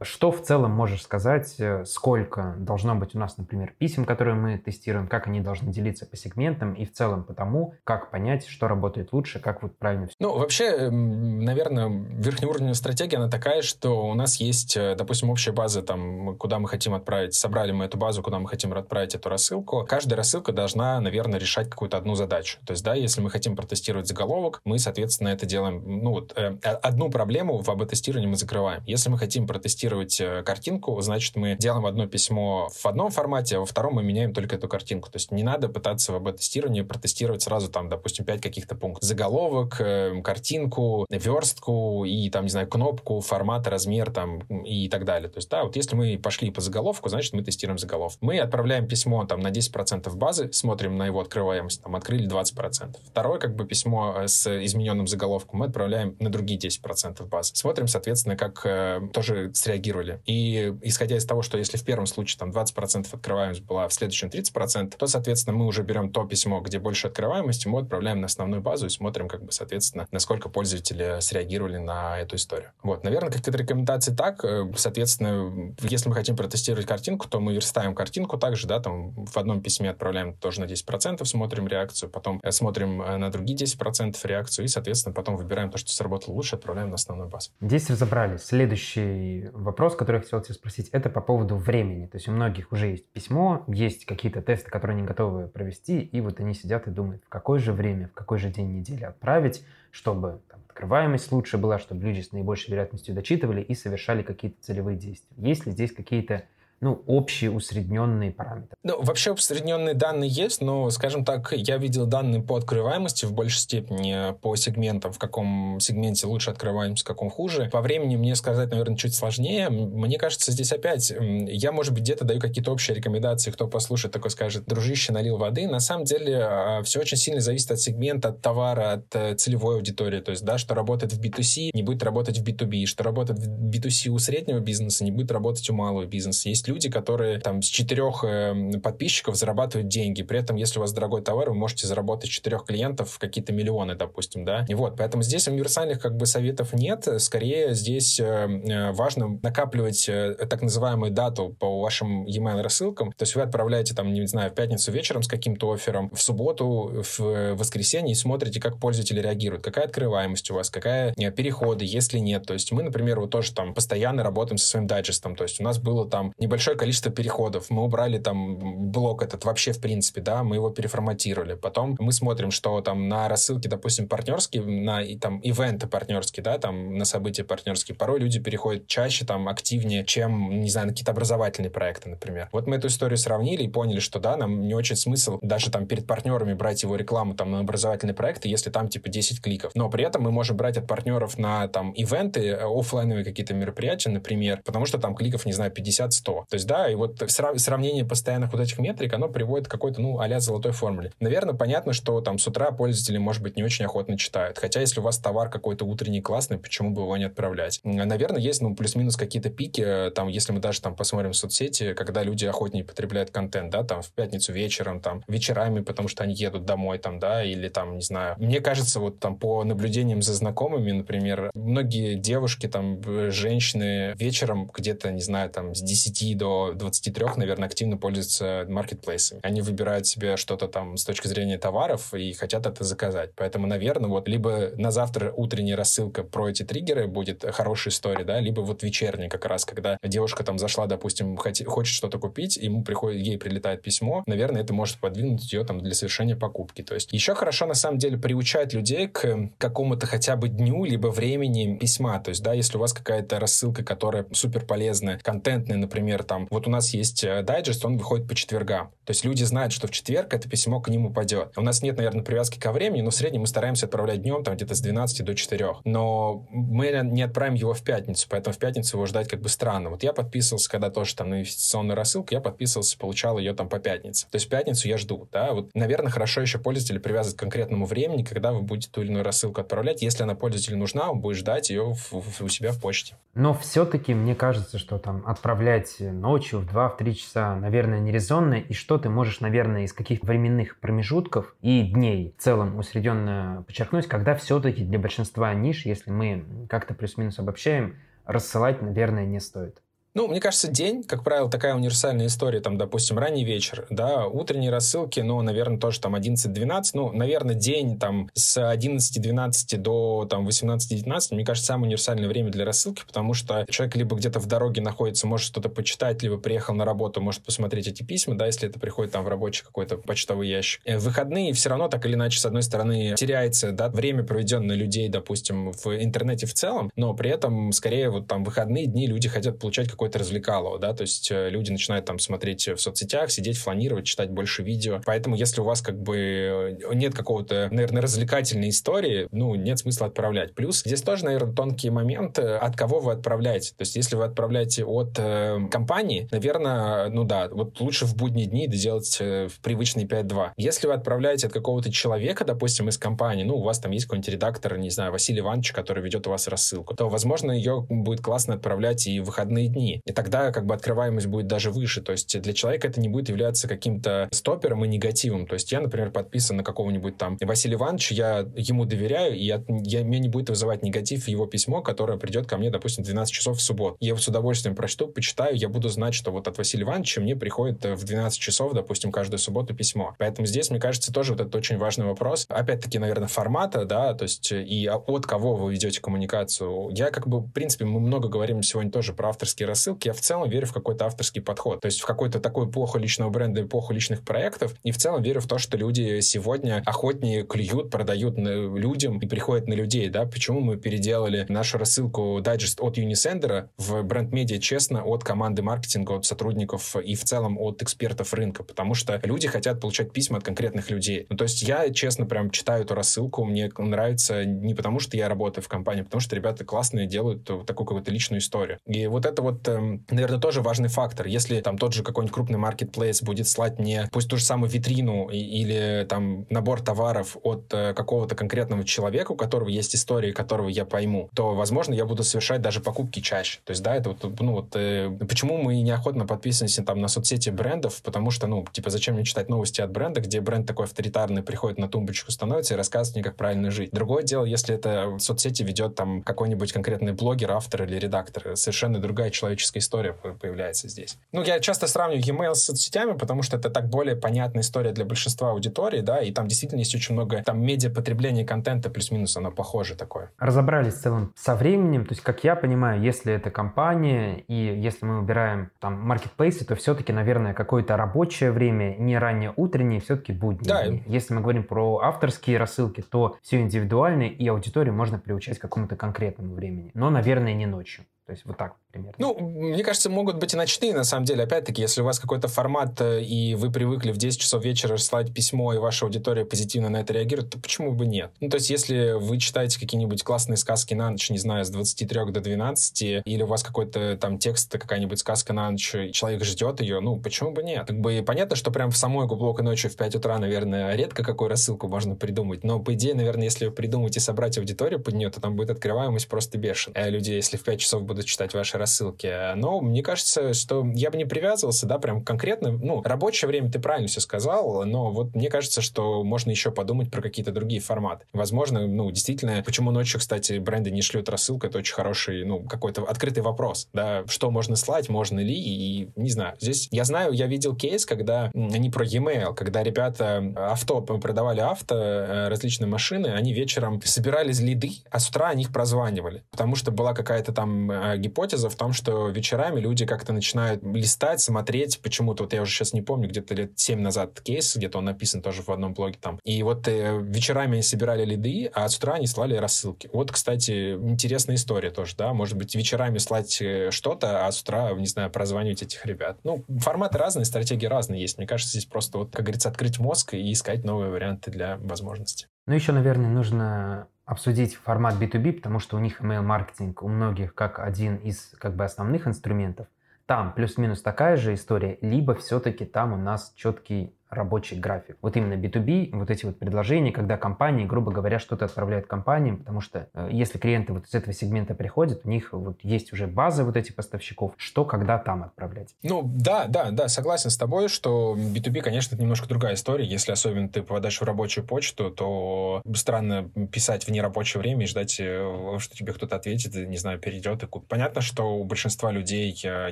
[0.02, 4.58] Что в целом можешь сказать, э, сколько должно быть у нас, например, писем, которые мы
[4.58, 8.68] тестируем, как они должны делиться по сегментам и в целом по тому, как понять, что
[8.68, 10.16] работает лучше, как вот правильно все.
[10.20, 15.52] Ну, вообще, эм, наверное, верхнеуровневая стратегия, она такая, что у нас есть, э, допустим, общая
[15.52, 19.30] база, там, куда мы хотим отправить, собрали мы эту базу, куда мы хотим отправить эту
[19.30, 19.86] рассылку.
[19.88, 22.60] Каждая рассылка должна, наверное, решать какую-то одну задачу.
[22.66, 26.58] То есть, да, если мы хотим протестировать заголовок, мы, соответственно, это делаем, ну, вот, э,
[26.62, 28.84] одну проблему в АБ-тестировании мы закрываем.
[28.86, 33.60] Если мы хотим протестировать э, картинку, значит, мы делаем одно письмо в одном формате, а
[33.60, 35.10] во втором мы меняем только эту картинку.
[35.10, 39.04] То есть не надо пытаться в АБ-тестировании протестировать сразу там, допустим, пять каких-то пунктов.
[39.08, 45.30] Заголовок, э, картинку, верстку и там, не знаю, кнопку, формат, размер там и так далее.
[45.30, 48.18] То есть, да, вот если мы пошли по заголовку, значит, мы тестируем заголовок.
[48.22, 52.98] Мы отправляем письмо там на 10% базы, смотрим на его открываемость, там открыли 20%.
[53.06, 57.56] Второе, как бы, письмо э, с измененным заголовком мы отправляем на другие 10% базы.
[57.56, 60.20] Смотрим, соответственно, как э, тоже среагировали.
[60.26, 64.30] И исходя из того, что если в первом случае там 20% открываемость была, в следующем
[64.30, 68.62] 30%, то, соответственно, мы уже берем то письмо, где больше открываемости, мы отправляем на основную
[68.62, 72.72] базу и смотрим, как бы, соответственно, насколько пользователи среагировали на эту историю.
[72.82, 74.44] Вот, наверное, какие-то рекомендации так.
[74.44, 79.38] Э, соответственно, если мы хотим протестировать картинку, то мы верстаем картинку также, да, там в
[79.38, 84.16] одном письме отправляем тоже на 10%, смотрим реакцию, потом э, смотрим э, на другие 10%
[84.24, 87.52] реакцию и, соответственно, потом выбираем то, что сработало лучше, отправляем на основную базу.
[87.62, 88.42] Здесь разобрались.
[88.42, 89.11] Следующий
[89.54, 92.06] вопрос, который я хотел тебя спросить, это по поводу времени.
[92.06, 96.22] То есть у многих уже есть письмо, есть какие-то тесты, которые они готовы провести, и
[96.22, 99.66] вот они сидят и думают, в какое же время, в какой же день недели отправить,
[99.92, 104.98] чтобы там, открываемость лучше была, чтобы люди с наибольшей вероятностью дочитывали и совершали какие-то целевые
[104.98, 105.36] действия.
[105.38, 106.46] Есть ли здесь какие-то
[106.82, 108.76] ну, общие усредненные параметры.
[108.82, 113.60] Ну, вообще усредненные данные есть, но, скажем так, я видел данные по открываемости в большей
[113.60, 117.70] степени по сегментам, в каком сегменте лучше открываемость, в каком хуже.
[117.72, 119.70] По времени мне сказать, наверное, чуть сложнее.
[119.70, 124.32] Мне кажется, здесь опять, я, может быть, где-то даю какие-то общие рекомендации, кто послушает, такой
[124.32, 125.68] скажет, дружище, налил воды.
[125.68, 129.76] На самом деле, а, все очень сильно зависит от сегмента, от товара, от э, целевой
[129.76, 130.20] аудитории.
[130.20, 133.70] То есть, да, что работает в B2C, не будет работать в B2B, что работает в
[133.70, 136.50] B2C у среднего бизнеса, не будет работать у малого бизнеса.
[136.50, 140.24] Есть люди, которые там с четырех э, подписчиков зарабатывают деньги.
[140.24, 144.46] При этом, если у вас дорогой товар, вы можете заработать четырех клиентов какие-то миллионы, допустим,
[144.46, 144.66] да.
[144.70, 147.08] И вот, поэтому здесь универсальных как бы советов нет.
[147.18, 153.12] Скорее здесь э, э важно накапливать э, так называемую дату по вашим e-mail рассылкам.
[153.12, 157.04] То есть вы отправляете там, не знаю, в пятницу вечером с каким-то оффером, в субботу,
[157.18, 162.46] в воскресенье и смотрите, как пользователи реагируют, какая открываемость у вас, какая переходы, если нет.
[162.46, 165.36] То есть мы, например, вот тоже там постоянно работаем со своим дайджестом.
[165.36, 167.72] То есть у нас было там небольшое большое количество переходов.
[167.72, 171.56] Мы убрали там блок этот вообще в принципе, да, мы его переформатировали.
[171.56, 176.98] Потом мы смотрим, что там на рассылке, допустим, партнерские, на там ивенты партнерские, да, там
[176.98, 181.72] на события партнерские, порой люди переходят чаще, там, активнее, чем, не знаю, на какие-то образовательные
[181.72, 182.48] проекты, например.
[182.52, 185.88] Вот мы эту историю сравнили и поняли, что, да, нам не очень смысл даже там
[185.88, 189.72] перед партнерами брать его рекламу там на образовательные проекты, если там типа 10 кликов.
[189.74, 194.10] Но при этом мы можем брать от партнеров на там ивенты, э, офлайновые какие-то мероприятия,
[194.10, 196.44] например, потому что там кликов, не знаю, 50-100.
[196.52, 200.20] То есть, да, и вот сравнение постоянных вот этих метрик, оно приводит к какой-то, ну,
[200.20, 201.14] а золотой формуле.
[201.22, 204.58] Наверное, понятно, что там с утра пользователи, может быть, не очень охотно читают.
[204.58, 207.80] Хотя, если у вас товар какой-то утренний классный, почему бы его не отправлять?
[207.86, 212.22] Наверное, есть, ну, плюс-минус какие-то пики, э, там, если мы даже там посмотрим соцсети, когда
[212.22, 216.66] люди охотнее потребляют контент, да, там, в пятницу вечером, там, вечерами, потому что они едут
[216.66, 218.36] домой, там, да, или там, не знаю.
[218.40, 225.12] Мне кажется, вот там по наблюдениям за знакомыми, например, многие девушки, там, женщины вечером где-то,
[225.12, 229.42] не знаю, там, с 10 до 23, наверное, активно пользуются маркетплейсами.
[229.44, 233.30] Они выбирают себе что-то там с точки зрения товаров и хотят это заказать.
[233.36, 238.40] Поэтому, наверное, вот либо на завтра утренняя рассылка про эти триггеры будет хорошая история, да,
[238.40, 243.22] либо вот вечерняя как раз, когда девушка там зашла, допустим, хочет что-то купить, ему приходит,
[243.22, 246.82] ей прилетает письмо, наверное, это может подвинуть ее там для совершения покупки.
[246.82, 251.10] То есть еще хорошо на самом деле приучать людей к какому-то хотя бы дню, либо
[251.10, 252.20] времени письма.
[252.20, 256.66] То есть, да, если у вас какая-то рассылка, которая супер полезная, контентная, например, там, вот
[256.66, 258.92] у нас есть э, дайджест, он выходит по четвергам.
[259.04, 261.58] То есть люди знают, что в четверг это письмо к ним упадет.
[261.58, 264.56] У нас нет, наверное, привязки ко времени, но в среднем мы стараемся отправлять днем, там,
[264.56, 265.68] где-то с 12 до 4.
[265.84, 269.90] Но мы не отправим его в пятницу, поэтому в пятницу его ждать как бы странно.
[269.90, 273.80] Вот я подписывался, когда тоже там на инвестиционную рассылку, я подписывался, получал ее там по
[273.80, 274.26] пятнице.
[274.32, 275.52] То есть пятницу я жду, да.
[275.52, 279.26] Вот, наверное, хорошо еще пользователь привязывать к конкретному времени, когда вы будете ту или иную
[279.26, 280.02] рассылку отправлять.
[280.02, 283.18] Если она пользователю нужна, он будет ждать ее в, в, у себя в почте.
[283.34, 288.56] Но все-таки мне кажется, что там отправлять ночью в 2-3 часа, наверное, нерезонно.
[288.56, 294.08] И что ты можешь, наверное, из каких временных промежутков и дней в целом усредненно подчеркнуть,
[294.08, 297.96] когда все-таки для большинства ниш, если мы как-то плюс-минус обобщаем,
[298.26, 299.82] рассылать, наверное, не стоит.
[300.14, 304.70] Ну, мне кажется, день, как правило, такая универсальная история, там, допустим, ранний вечер, да, утренние
[304.70, 311.36] рассылки, ну, наверное, тоже там 11-12, ну, наверное, день там с 11-12 до там 18-19,
[311.36, 315.28] мне кажется, самое универсальное время для рассылки, потому что человек либо где-то в дороге находится,
[315.28, 319.14] может что-то почитать, либо приехал на работу, может посмотреть эти письма, да, если это приходит
[319.14, 320.82] там в рабочий какой-то почтовый ящик.
[320.84, 324.76] Э, в выходные все равно так или иначе, с одной стороны, теряется, да, время, проведенное
[324.76, 329.30] людей, допустим, в интернете в целом, но при этом, скорее, вот там выходные дни люди
[329.30, 333.60] хотят получать какое-то развлекалово, да, то есть э, люди начинают там смотреть в соцсетях, сидеть,
[333.60, 335.00] фланировать, читать больше видео.
[335.06, 340.08] Поэтому, если у вас как бы э, нет какого-то, наверное, развлекательной истории, ну, нет смысла
[340.08, 340.56] отправлять.
[340.56, 343.76] Плюс здесь тоже, наверное, тонкий момент, э, от кого вы отправляете.
[343.78, 348.48] То есть, если вы отправляете от э, компании, наверное, ну да, вот лучше в будние
[348.48, 350.54] дни делать э, в привычный 5.2.
[350.58, 354.30] Если вы отправляете от какого-то человека, допустим, из компании, ну, у вас там есть какой-нибудь
[354.30, 358.56] редактор, не знаю, Василий Иванович, который ведет у вас рассылку, то, возможно, ее будет классно
[358.56, 360.02] отправлять и в выходные дни компании.
[360.06, 362.02] И тогда как бы открываемость будет даже выше.
[362.02, 365.48] То есть для человека это не будет являться каким-то стопером и негативом.
[365.48, 369.64] То есть я, например, подписан на какого-нибудь там Василия Ивановича, я ему доверяю, и я,
[369.68, 373.34] я, мне не будет вызывать негатив его письмо, которое придет ко мне, допустим, в 12
[373.34, 373.98] часов в субботу.
[374.00, 377.36] Я его с удовольствием прочту, почитаю, я буду знать, что вот от Василия Ивановича мне
[377.36, 380.16] приходит в 12 часов, допустим, каждую субботу письмо.
[380.18, 382.46] Поэтому здесь, мне кажется, тоже вот это очень важный вопрос.
[382.50, 386.90] Опять-таки, наверное, формата, да, то есть и от кого вы ведете коммуникацию.
[386.92, 390.08] Я как бы, в принципе, мы много говорим сегодня тоже про авторские рассылки.
[390.08, 391.82] Я в целом верю в какой-то авторский подход.
[391.82, 394.76] То есть в какой-то такой эпоху личного бренда, эпоху личных проектов.
[394.84, 399.68] И в целом верю в то, что люди сегодня охотнее клюют, продают людям и приходят
[399.68, 400.10] на людей.
[400.10, 400.26] Да?
[400.26, 406.26] Почему мы переделали нашу рассылку дайджест от Unisender в бренд-медиа честно от команды маркетинга, от
[406.26, 408.64] сотрудников и в целом от экспертов рынка.
[408.64, 411.26] Потому что люди хотят получать письма от конкретных людей.
[411.30, 413.46] Ну, то есть я, честно, прям читаю эту рассылку.
[413.46, 417.44] Мне нравится не потому, что я работаю в компании, а потому что ребята классные делают
[417.44, 418.78] такую какую-то личную историю.
[418.86, 421.28] И вот это вот эм, наверное, тоже важный фактор.
[421.28, 425.30] Если там тот же какой-нибудь крупный маркетплейс будет слать мне пусть ту же самую витрину
[425.30, 430.86] или там набор товаров от э, какого-то конкретного человека, у которого есть история, которого я
[430.86, 433.60] пойму, то, возможно, я буду совершать даже покупки чаще.
[433.64, 437.50] То есть, да, это вот, ну вот, э, почему мы неохотно подписываемся там на соцсети
[437.50, 441.44] брендов, потому что, ну, типа, зачем мне читать новости от бренда, где бренд такой авторитарный
[441.44, 443.92] приходит на тумбочку, становится и рассказывает мне, как правильно жить.
[443.92, 449.30] Другое дело, если это соцсети ведет там какой-нибудь конкретный блогер, автор или редактор, совершенно другая
[449.30, 451.18] человеческая органическая история появляется здесь.
[451.32, 455.06] Ну, я часто сравниваю e-mail с соцсетями, потому что это так более понятная история для
[455.06, 459.96] большинства аудитории, да, и там действительно есть очень много там медиапотребления контента, плюс-минус оно похоже
[459.96, 460.32] такое.
[460.40, 465.06] Разобрались в целом со временем, то есть, как я понимаю, если это компания, и если
[465.06, 470.68] мы убираем там маркетплейсы, то все-таки, наверное, какое-то рабочее время, не ранее утреннее, все-таки будни.
[470.68, 470.84] Да.
[471.06, 475.96] Если мы говорим про авторские рассылки, то все индивидуально, и аудиторию можно приучать к какому-то
[475.96, 476.92] конкретному времени.
[476.94, 478.06] Но, наверное, не ночью.
[478.32, 479.16] То есть вот так примерно.
[479.18, 481.44] Ну, мне кажется, могут быть и ночные, на самом деле.
[481.44, 485.34] Опять-таки, если у вас какой-то формат, э, и вы привыкли в 10 часов вечера слать
[485.34, 488.32] письмо, и ваша аудитория позитивно на это реагирует, то почему бы нет?
[488.40, 492.32] Ну, то есть, если вы читаете какие-нибудь классные сказки на ночь, не знаю, с 23
[492.32, 496.80] до 12, или у вас какой-то там текст, какая-нибудь сказка на ночь, и человек ждет
[496.80, 497.88] ее, ну, почему бы нет?
[497.88, 501.50] Как бы понятно, что прям в самой глубокой ночи в 5 утра, наверное, редко какую
[501.50, 505.42] рассылку можно придумать, но, по идее, наверное, если придумать и собрать аудиторию под нее, то
[505.42, 507.04] там будет открываемость просто бешеная.
[507.04, 509.56] А люди, если в 5 часов будут читать ваши рассылки.
[509.56, 512.72] Но мне кажется, что я бы не привязывался, да, прям конкретно.
[512.72, 517.12] Ну, рабочее время ты правильно все сказал, но вот мне кажется, что можно еще подумать
[517.12, 518.26] про какие-то другие форматы.
[518.34, 523.04] Возможно, ну, действительно, почему ночью, кстати, бренды не шлют рассылку, это очень хороший, ну, какой-то
[523.04, 526.56] открытый вопрос, да, что можно слать, можно ли, и не знаю.
[526.60, 531.96] Здесь я знаю, я видел кейс, когда они про e-mail, когда ребята авто продавали авто,
[531.96, 536.92] э, различные машины, они вечером собирались лиды, а с утра они их прозванивали, потому что
[536.92, 542.44] была какая-то там э, гипотеза в том, что вечерами люди как-то начинают листать, смотреть, почему-то,
[542.44, 545.62] вот я уже сейчас не помню, где-то лет 7 назад кейс, где-то он написан тоже
[545.62, 546.40] в одном блоге там.
[546.44, 550.10] И вот э, вечерами они собирали лиды, а с утра они слали рассылки.
[550.14, 554.92] Вот, кстати, интересная история тоже, да, может быть, вечерами слать э, что-то, а с утра,
[554.94, 556.40] не знаю, прозванивать этих ребят.
[556.44, 558.38] Ну, форматы разные, стратегии разные есть.
[558.38, 562.48] Мне кажется, здесь просто вот, как говорится, открыть мозг и искать новые варианты для возможностей.
[562.68, 567.80] Ну, еще, наверное, нужно обсудить формат B2B, потому что у них email-маркетинг у многих как
[567.80, 569.88] один из как бы основных инструментов.
[570.26, 575.18] Там плюс-минус такая же история, либо все-таки там у нас четкий рабочий график.
[575.22, 579.82] Вот именно B2B, вот эти вот предложения, когда компании, грубо говоря, что-то отправляют компаниям, потому
[579.82, 583.66] что э, если клиенты вот из этого сегмента приходят, у них вот есть уже базы
[583.66, 585.90] вот этих поставщиков, что когда там отправлять.
[586.02, 590.06] Ну, да, да, да, согласен с тобой, что B2B, конечно, это немножко другая история.
[590.06, 595.18] Если особенно ты попадаешь в рабочую почту, то странно писать в нерабочее время и ждать,
[595.20, 597.90] э, что тебе кто-то ответит, не знаю, перейдет и купит.
[597.90, 599.90] Понятно, что у большинства людей э,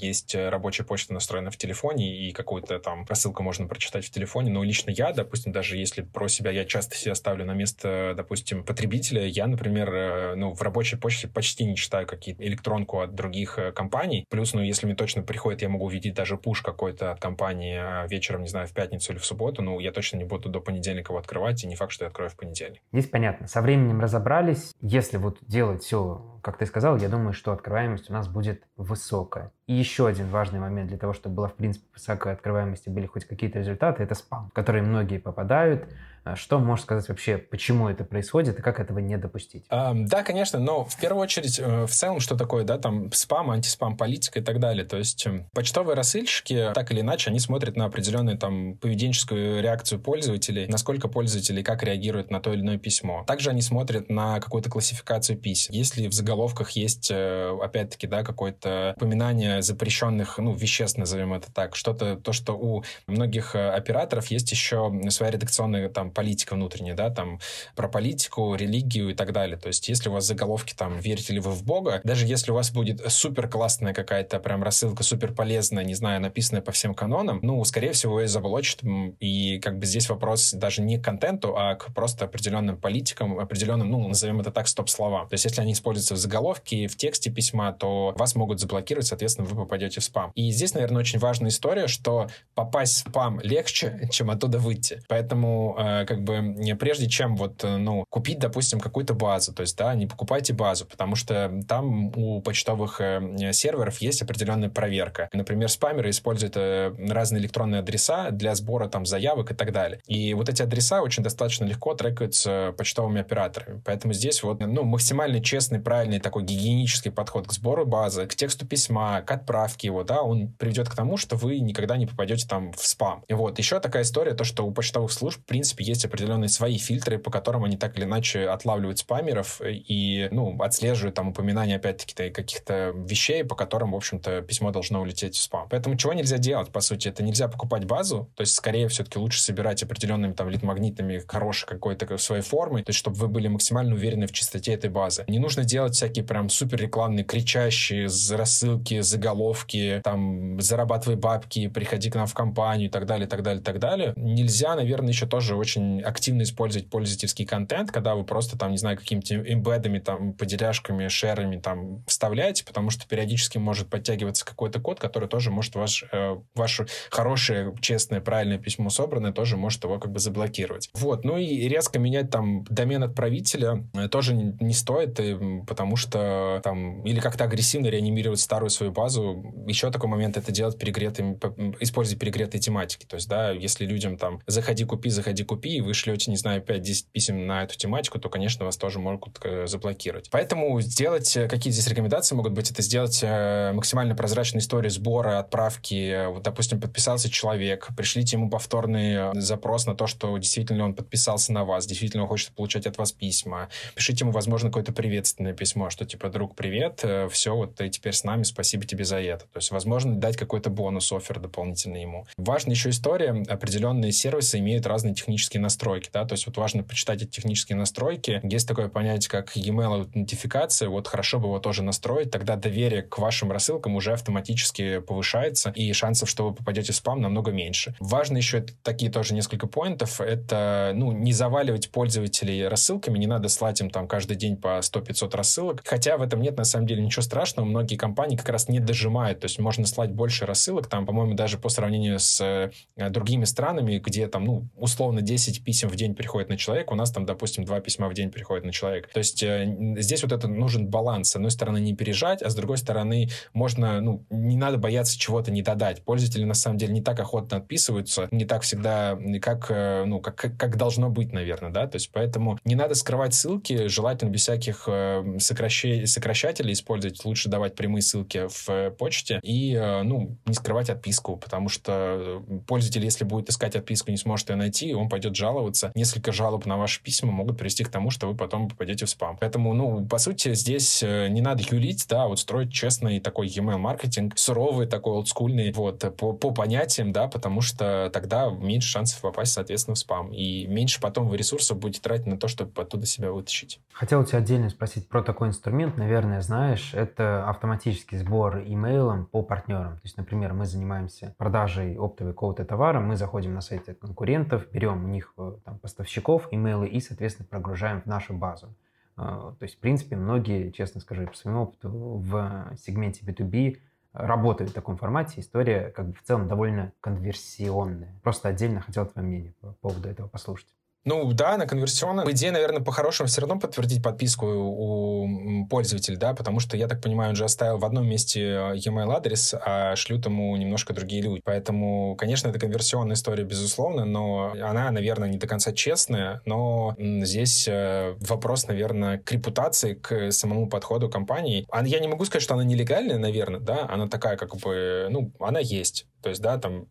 [0.00, 4.50] есть рабочая почта настроена в телефоне, и какую-то там рассылку можно прочитать в телефоне, телефоне,
[4.50, 8.64] но лично я, допустим, даже если про себя, я часто себя ставлю на место, допустим,
[8.64, 13.58] потребителя, я, например, э, ну, в рабочей почте почти не читаю какие-то электронку от других
[13.58, 14.26] э, компаний.
[14.30, 18.06] Плюс, ну, если мне точно приходит, я могу увидеть даже пуш какой-то от компании а,
[18.06, 21.12] вечером, не знаю, в пятницу или в субботу, ну, я точно не буду до понедельника
[21.12, 22.80] его открывать, и не факт, что я открою в понедельник.
[22.92, 23.46] Здесь понятно.
[23.46, 24.72] Со временем разобрались.
[24.80, 29.50] Если вот делать все как ты сказал, я думаю, что открываемость у нас будет высокая.
[29.66, 33.06] И еще один важный момент для того, чтобы была, в принципе, высокая открываемость и были
[33.06, 35.88] хоть какие-то результаты, это спам, в который многие попадают.
[36.24, 39.64] А что можешь сказать вообще, почему это происходит и как этого не допустить?
[39.94, 43.96] Да, конечно, но в первую очередь, э, в целом, что такое, да, там спам, антиспам,
[43.98, 44.86] политика и так далее.
[44.86, 50.00] То есть эм, почтовые рассыльщики, так или иначе, они смотрят на определенную там поведенческую реакцию
[50.00, 53.24] пользователей, насколько пользователи как реагируют на то или иное письмо.
[53.26, 55.74] Также они смотрят на какую-то классификацию писем.
[55.74, 61.76] Если в заголовках есть, э, опять-таки, да, какое-то упоминание запрещенных, ну, веществ, назовем это так,
[61.76, 67.10] что-то, то, что у многих э, операторов есть еще своя редакционная там политика внутренняя, да,
[67.10, 67.40] там
[67.74, 69.56] про политику, религию и так далее.
[69.56, 72.54] То есть, если у вас заголовки там «Верите ли вы в Бога?», даже если у
[72.54, 77.40] вас будет супер классная какая-то прям рассылка, супер полезная, не знаю, написанная по всем канонам,
[77.42, 78.80] ну, скорее всего, ее заблочат.
[79.20, 83.90] И как бы здесь вопрос даже не к контенту, а к просто определенным политикам, определенным,
[83.90, 85.28] ну, назовем это так, стоп-словам.
[85.28, 89.46] То есть, если они используются в заголовке, в тексте письма, то вас могут заблокировать, соответственно,
[89.48, 90.32] вы попадете в спам.
[90.34, 95.02] И здесь, наверное, очень важная история, что попасть в спам легче, чем оттуда выйти.
[95.08, 99.76] Поэтому э, как бы прежде чем вот, э, ну, купить, допустим, какую-то базу, то есть,
[99.76, 105.28] да, не покупайте базу, потому что там у почтовых э, серверов есть определенная проверка.
[105.32, 110.00] Например, спамеры используют э, разные электронные адреса для сбора там заявок и так далее.
[110.06, 113.80] И вот эти адреса очень достаточно легко трекаются почтовыми операторами.
[113.84, 118.66] Поэтому здесь вот, ну, максимально честный, правильный такой гигиенический подход к сбору базы, к тексту
[118.66, 122.72] письма, к отправке его, да, он приведет к тому, что вы никогда не попадете там
[122.72, 123.24] в спам.
[123.28, 126.78] Вот еще такая история, то, что у почтовых служб, в принципе, есть есть определенные свои
[126.78, 132.30] фильтры, по которым они так или иначе отлавливают спамеров и, ну, отслеживают там упоминания, опять-таки,
[132.30, 135.68] каких-то вещей, по которым, в общем-то, письмо должно улететь в спам.
[135.70, 137.08] Поэтому чего нельзя делать, по сути?
[137.08, 142.16] Это нельзя покупать базу, то есть, скорее, все-таки лучше собирать определенными там лид-магнитами хорошей какой-то
[142.18, 145.24] своей формы, то есть, чтобы вы были максимально уверены в чистоте этой базы.
[145.28, 152.14] Не нужно делать всякие прям супер рекламные, кричащие рассылки, заголовки, там, зарабатывай бабки, приходи к
[152.14, 154.12] нам в компанию и так далее, и так далее, и так далее.
[154.16, 158.96] Нельзя, наверное, еще тоже очень активно использовать пользовательский контент, когда вы просто там, не знаю,
[158.96, 165.28] какими-то эмбедами, там, поделяшками, шерами там вставляете, потому что периодически может подтягиваться какой-то код, который
[165.28, 170.18] тоже может ваш, э, ваше хорошее, честное, правильное письмо собранное тоже может его как бы
[170.18, 170.90] заблокировать.
[170.94, 176.60] Вот, ну и резко менять там домен отправителя э, тоже не, стоит, и, потому что
[176.62, 179.44] там или как-то агрессивно реанимировать старую свою базу.
[179.66, 181.38] Еще такой момент это делать перегретым,
[181.80, 183.06] используя перегретые тематики.
[183.06, 186.62] То есть, да, если людям там заходи, купи, заходи, купи, и вы шлете, не знаю,
[186.62, 190.28] 5-10 писем на эту тематику, то, конечно, вас тоже могут э, заблокировать.
[190.30, 195.38] Поэтому сделать, э, какие здесь рекомендации могут быть, это сделать э, максимально прозрачную историю сбора,
[195.38, 196.26] отправки.
[196.28, 201.64] Вот, допустим, подписался человек, пришлите ему повторный запрос на то, что действительно он подписался на
[201.64, 203.68] вас, действительно он хочет получать от вас письма.
[203.94, 208.24] Пишите ему, возможно, какое-то приветственное письмо, что типа, друг, привет, все, вот ты теперь с
[208.24, 209.44] нами, спасибо тебе за это.
[209.46, 212.26] То есть, возможно, дать какой-то бонус, офер дополнительный ему.
[212.36, 217.22] Важная еще история, определенные сервисы имеют разные технические настройки, да, то есть вот важно почитать
[217.22, 218.40] эти технические настройки.
[218.42, 223.18] Есть такое понятие, как email аутентификация, вот хорошо бы его тоже настроить, тогда доверие к
[223.18, 227.94] вашим рассылкам уже автоматически повышается, и шансов, что вы попадете в спам, намного меньше.
[228.00, 233.80] Важно еще такие тоже несколько поинтов, это, ну, не заваливать пользователей рассылками, не надо слать
[233.80, 237.22] им там каждый день по 100-500 рассылок, хотя в этом нет на самом деле ничего
[237.22, 241.34] страшного, многие компании как раз не дожимают, то есть можно слать больше рассылок, там, по-моему,
[241.34, 242.70] даже по сравнению с э,
[243.10, 247.10] другими странами, где там, ну, условно 10 писем в день приходит на человека, у нас
[247.10, 249.08] там, допустим, 2 письма в день приходит на человека.
[249.12, 251.30] То есть э, здесь вот это нужен баланс.
[251.30, 255.50] С одной стороны, не пережать, а с другой стороны, можно, ну, не надо бояться чего-то
[255.50, 256.02] не додать.
[256.04, 260.36] Пользователи, на самом деле, не так охотно отписываются, не так всегда, как, э, ну, как,
[260.36, 264.84] как должно быть, наверное, да, то есть поэтому не надо скрывать ссылки, желательно без всяких
[264.86, 269.74] э, сокращей, сокращателей использовать, лучше давать прямые ссылки в почте и,
[270.04, 274.94] ну, не скрывать отписку, потому что пользователь, если будет искать отписку, не сможет ее найти,
[274.94, 275.92] он пойдет жаловаться.
[275.94, 279.36] Несколько жалоб на ваши письма могут привести к тому, что вы потом попадете в спам.
[279.40, 283.78] Поэтому, ну, по сути, здесь э, не надо юлить, да, вот строить честный такой email
[283.78, 289.52] маркетинг, суровый такой олдскульный, вот, по, по понятиям, да, потому что тогда меньше шансов попасть,
[289.52, 290.32] соответственно, в спам.
[290.32, 293.80] И меньше потом вы ресурсов будете тратить на то, чтобы оттуда себя вытащить.
[293.92, 299.42] Хотел у тебя отдельно спросить про такой инструмент, наверное, знаешь, это автоматический сбор имейлом по
[299.42, 299.94] партнерам.
[299.94, 305.04] То есть, например, мы занимаемся продажей оптовой какого-то товара, мы заходим на сайты конкурентов, берем
[305.04, 308.74] у них э, там, поставщиков, имейлы и, соответственно, прогружаем в нашу базу.
[309.16, 313.78] А, то есть, в принципе, многие, честно скажу, по своему опыту в сегменте B2B
[314.12, 315.40] работают в таком формате.
[315.40, 318.14] История как бы в целом довольно конверсионная.
[318.22, 320.68] Просто отдельно хотел твое мнение по поводу этого послушать.
[321.04, 322.22] Ну да, на конверсионно.
[322.24, 327.02] По идее, наверное, по-хорошему все равно подтвердить подписку у пользователя, да, потому что, я так
[327.02, 331.20] понимаю, он же оставил в одном месте э, e-mail адрес, а шлют ему немножко другие
[331.20, 331.42] люди.
[331.44, 337.68] Поэтому, конечно, это конверсионная история, безусловно, но она, наверное, не до конца честная, но здесь
[337.68, 341.66] э, вопрос, наверное, к репутации, к самому подходу компании.
[341.84, 345.60] Я не могу сказать, что она нелегальная, наверное, да, она такая, как бы, ну, она
[345.60, 346.06] есть.
[346.24, 346.86] То есть, да, там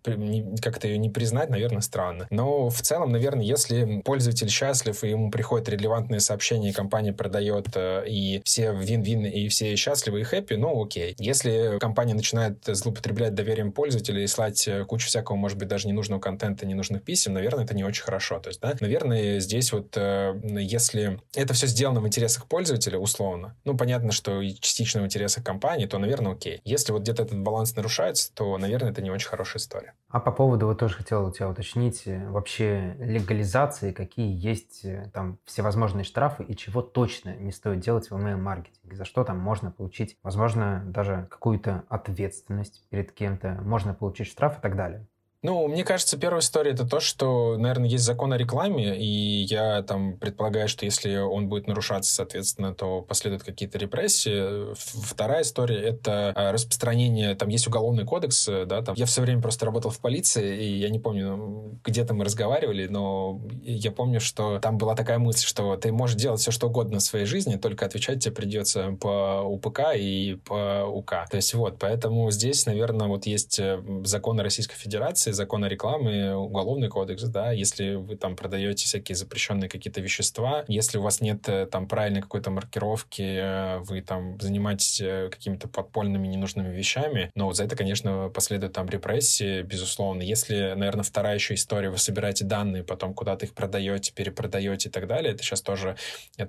[0.62, 2.28] как-то ее не признать, наверное, странно.
[2.30, 7.66] Но в целом, наверное, если пользователь счастлив, и ему приходят релевантные сообщения, и компания продает,
[7.74, 11.16] э, и все вин-вин, и все счастливы и хэппи, ну окей.
[11.18, 16.20] Если компания начинает злоупотреблять доверием пользователя и слать э, кучу всякого, может быть, даже ненужного
[16.20, 18.40] контента, ненужных писем, наверное, это не очень хорошо.
[18.40, 23.56] То есть, да, наверное, здесь вот, э, если это все сделано в интересах пользователя, условно,
[23.66, 26.62] ну, понятно, что частично в интересах компании, то, наверное, окей.
[26.66, 29.93] Если вот где-то этот баланс нарушается, то, наверное, это не очень очень хорошая история.
[30.09, 35.09] А по поводу, вот тоже хотел у тебя уточнить, э, вообще легализации, какие есть э,
[35.13, 39.71] там всевозможные штрафы и чего точно не стоит делать в email-маркетинге, за что там можно
[39.71, 45.07] получить, возможно, даже какую-то ответственность перед кем-то, можно получить штраф и так далее.
[45.44, 49.84] Ну, мне кажется, первая история это то, что, наверное, есть закон о рекламе, и я
[49.84, 54.74] там предполагаю, что если он будет нарушаться, соответственно, то последуют какие-то репрессии.
[54.74, 58.96] Вторая история это а, распространение, там есть уголовный кодекс, да, там.
[58.96, 63.41] Я все время просто работал в полиции, и я не помню, где-то мы разговаривали, но
[63.64, 67.04] я помню, что там была такая мысль, что ты можешь делать все, что угодно в
[67.04, 71.26] своей жизни, только отвечать тебе придется по УПК и по УК.
[71.30, 76.90] То есть вот, поэтому здесь, наверное, вот есть э, законы Российской Федерации, закона рекламы, уголовный
[76.90, 81.66] кодекс, да, если вы там продаете всякие запрещенные какие-то вещества, если у вас нет э,
[81.66, 87.58] там правильной какой-то маркировки, э, вы там занимаетесь э, какими-то подпольными ненужными вещами, но вот
[87.58, 90.22] за это, конечно, последуют там репрессии, безусловно.
[90.22, 95.08] Если, наверное, вторая еще история, вы собираете данные, потом куда-то их продаете, перепродаете и так
[95.08, 95.96] далее, это сейчас тоже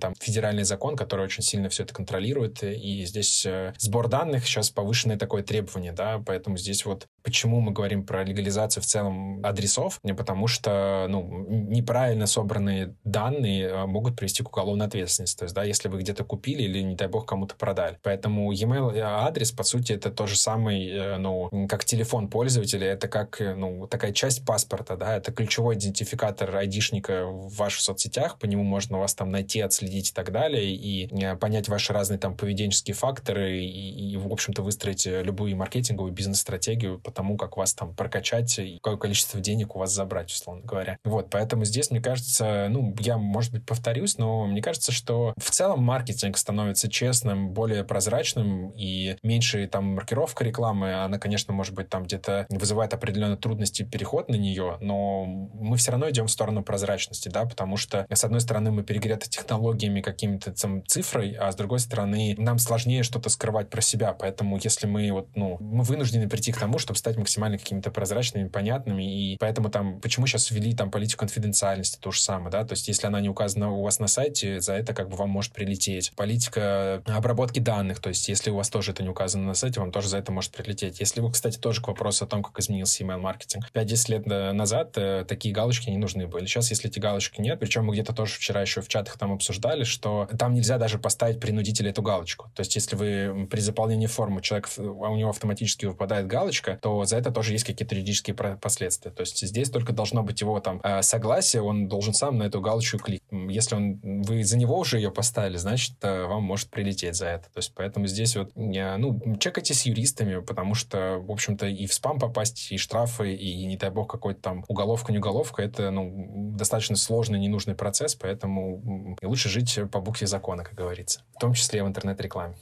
[0.01, 3.47] там федеральный закон, который очень сильно все это контролирует, и здесь
[3.78, 8.73] сбор данных сейчас повышенное такое требование, да, поэтому здесь вот почему мы говорим про легализацию
[8.80, 15.38] в целом адресов, потому что, ну, неправильно собранные данные а, могут привести к уголовной ответственности,
[15.38, 17.98] то есть, да, если вы где-то купили или, не дай бог, кому-то продали.
[18.02, 23.08] Поэтому e-mail адрес, по сути, это то же самое, э, ну, как телефон пользователя, это
[23.08, 28.46] как, э, ну, такая часть паспорта, да, это ключевой идентификатор айдишника в ваших соцсетях, по
[28.46, 32.36] нему можно вас там найти, отследить и так далее, и э, понять ваши разные там
[32.36, 37.94] поведенческие факторы, и, и в общем-то, выстроить любую маркетинговую бизнес-стратегию по тому, как вас там
[37.94, 40.98] прокачать и какое количество денег у вас забрать, условно говоря.
[41.05, 45.50] Вот, поэтому здесь, мне кажется, ну, я, может быть, повторюсь, но мне кажется, что в
[45.50, 51.88] целом маркетинг становится честным, более прозрачным, и меньше там маркировка рекламы, она, конечно, может быть,
[51.88, 56.62] там где-то вызывает определенные трудности переход на нее, но мы все равно идем в сторону
[56.62, 61.57] прозрачности, да, потому что, с одной стороны, мы перегреты технологиями, какими-то там цифрой, а с
[61.57, 66.28] другой стороны, нам сложнее что-то скрывать про себя, поэтому если мы вот, ну, мы вынуждены
[66.28, 70.74] прийти к тому, чтобы стать максимально какими-то прозрачными, понятными, и поэтому там, почему сейчас ввели
[70.74, 73.99] там политику конфиденциальности, то же самое, да, то есть если она не указана у вас
[73.99, 76.12] на сайте, за это как бы вам может прилететь.
[76.16, 79.92] Политика обработки данных, то есть если у вас тоже это не указано на сайте, вам
[79.92, 81.01] тоже за это может прилететь.
[81.01, 83.70] Если вы, кстати, тоже к вопросу о том, как изменился email-маркетинг.
[83.74, 86.47] 5-10 лет назад э, такие галочки не нужны были.
[86.47, 89.84] Сейчас, если эти галочки нет, причем мы где-то тоже вчера еще в чатах там обсуждали,
[89.84, 92.51] что там нельзя даже поставить принудителя эту галочку.
[92.55, 97.05] То есть если вы при заполнении формы человек, а у него автоматически выпадает галочка, то
[97.05, 99.11] за это тоже есть какие-то юридические последствия.
[99.11, 102.61] То есть здесь только должно быть его там э, согласие, он должен сам на эту
[102.61, 103.55] галочку кликнуть.
[103.55, 107.45] Если он, вы за него уже ее поставили, значит, э, вам может прилететь за это.
[107.45, 111.95] То есть поэтому здесь вот, ну, чекайте с юристами, потому что, в общем-то, и в
[111.95, 116.55] спам попасть, и штрафы, и, не дай бог, какой-то там уголовка, не уголовка, это, ну,
[116.57, 121.80] достаточно сложный, ненужный процесс, поэтому лучше жить по букве закона, как говорится, в том числе
[121.80, 122.55] и в интернет-рекламе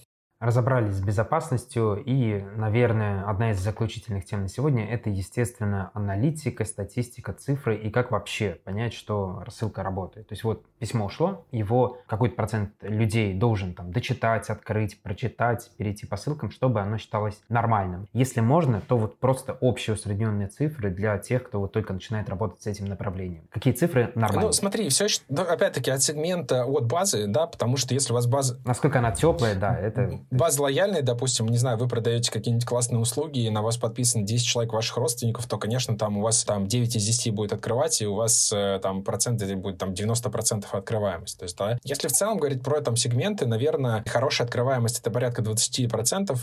[0.42, 7.32] разобрались с безопасностью, и, наверное, одна из заключительных тем на сегодня– это, естественно, аналитика, статистика,
[7.32, 10.26] цифры и как вообще понять, что рассылка работает.
[10.26, 16.06] То есть вот письмо ушло, его какой-то процент людей должен там дочитать, открыть, прочитать, перейти
[16.06, 18.08] по ссылкам, чтобы оно считалось нормальным.
[18.12, 22.62] Если можно, то вот просто общие усредненные цифры для тех, кто вот только начинает работать
[22.62, 23.44] с этим направлением.
[23.50, 24.46] Какие цифры нормальные?
[24.46, 28.58] Ну, смотри, все, опять-таки, от сегмента, от базы, да, потому что если у вас база...
[28.64, 33.38] Насколько она теплая, да, это база лояльная, допустим, не знаю, вы продаете какие-нибудь классные услуги,
[33.38, 36.96] и на вас подписано 10 человек ваших родственников, то, конечно, там у вас там 9
[36.96, 41.38] из 10 будет открывать, и у вас э, там проценты будет там 90% открываемость.
[41.38, 45.42] То есть, да, если в целом говорить про там сегменты, наверное, хорошая открываемость это порядка
[45.42, 45.88] 20%,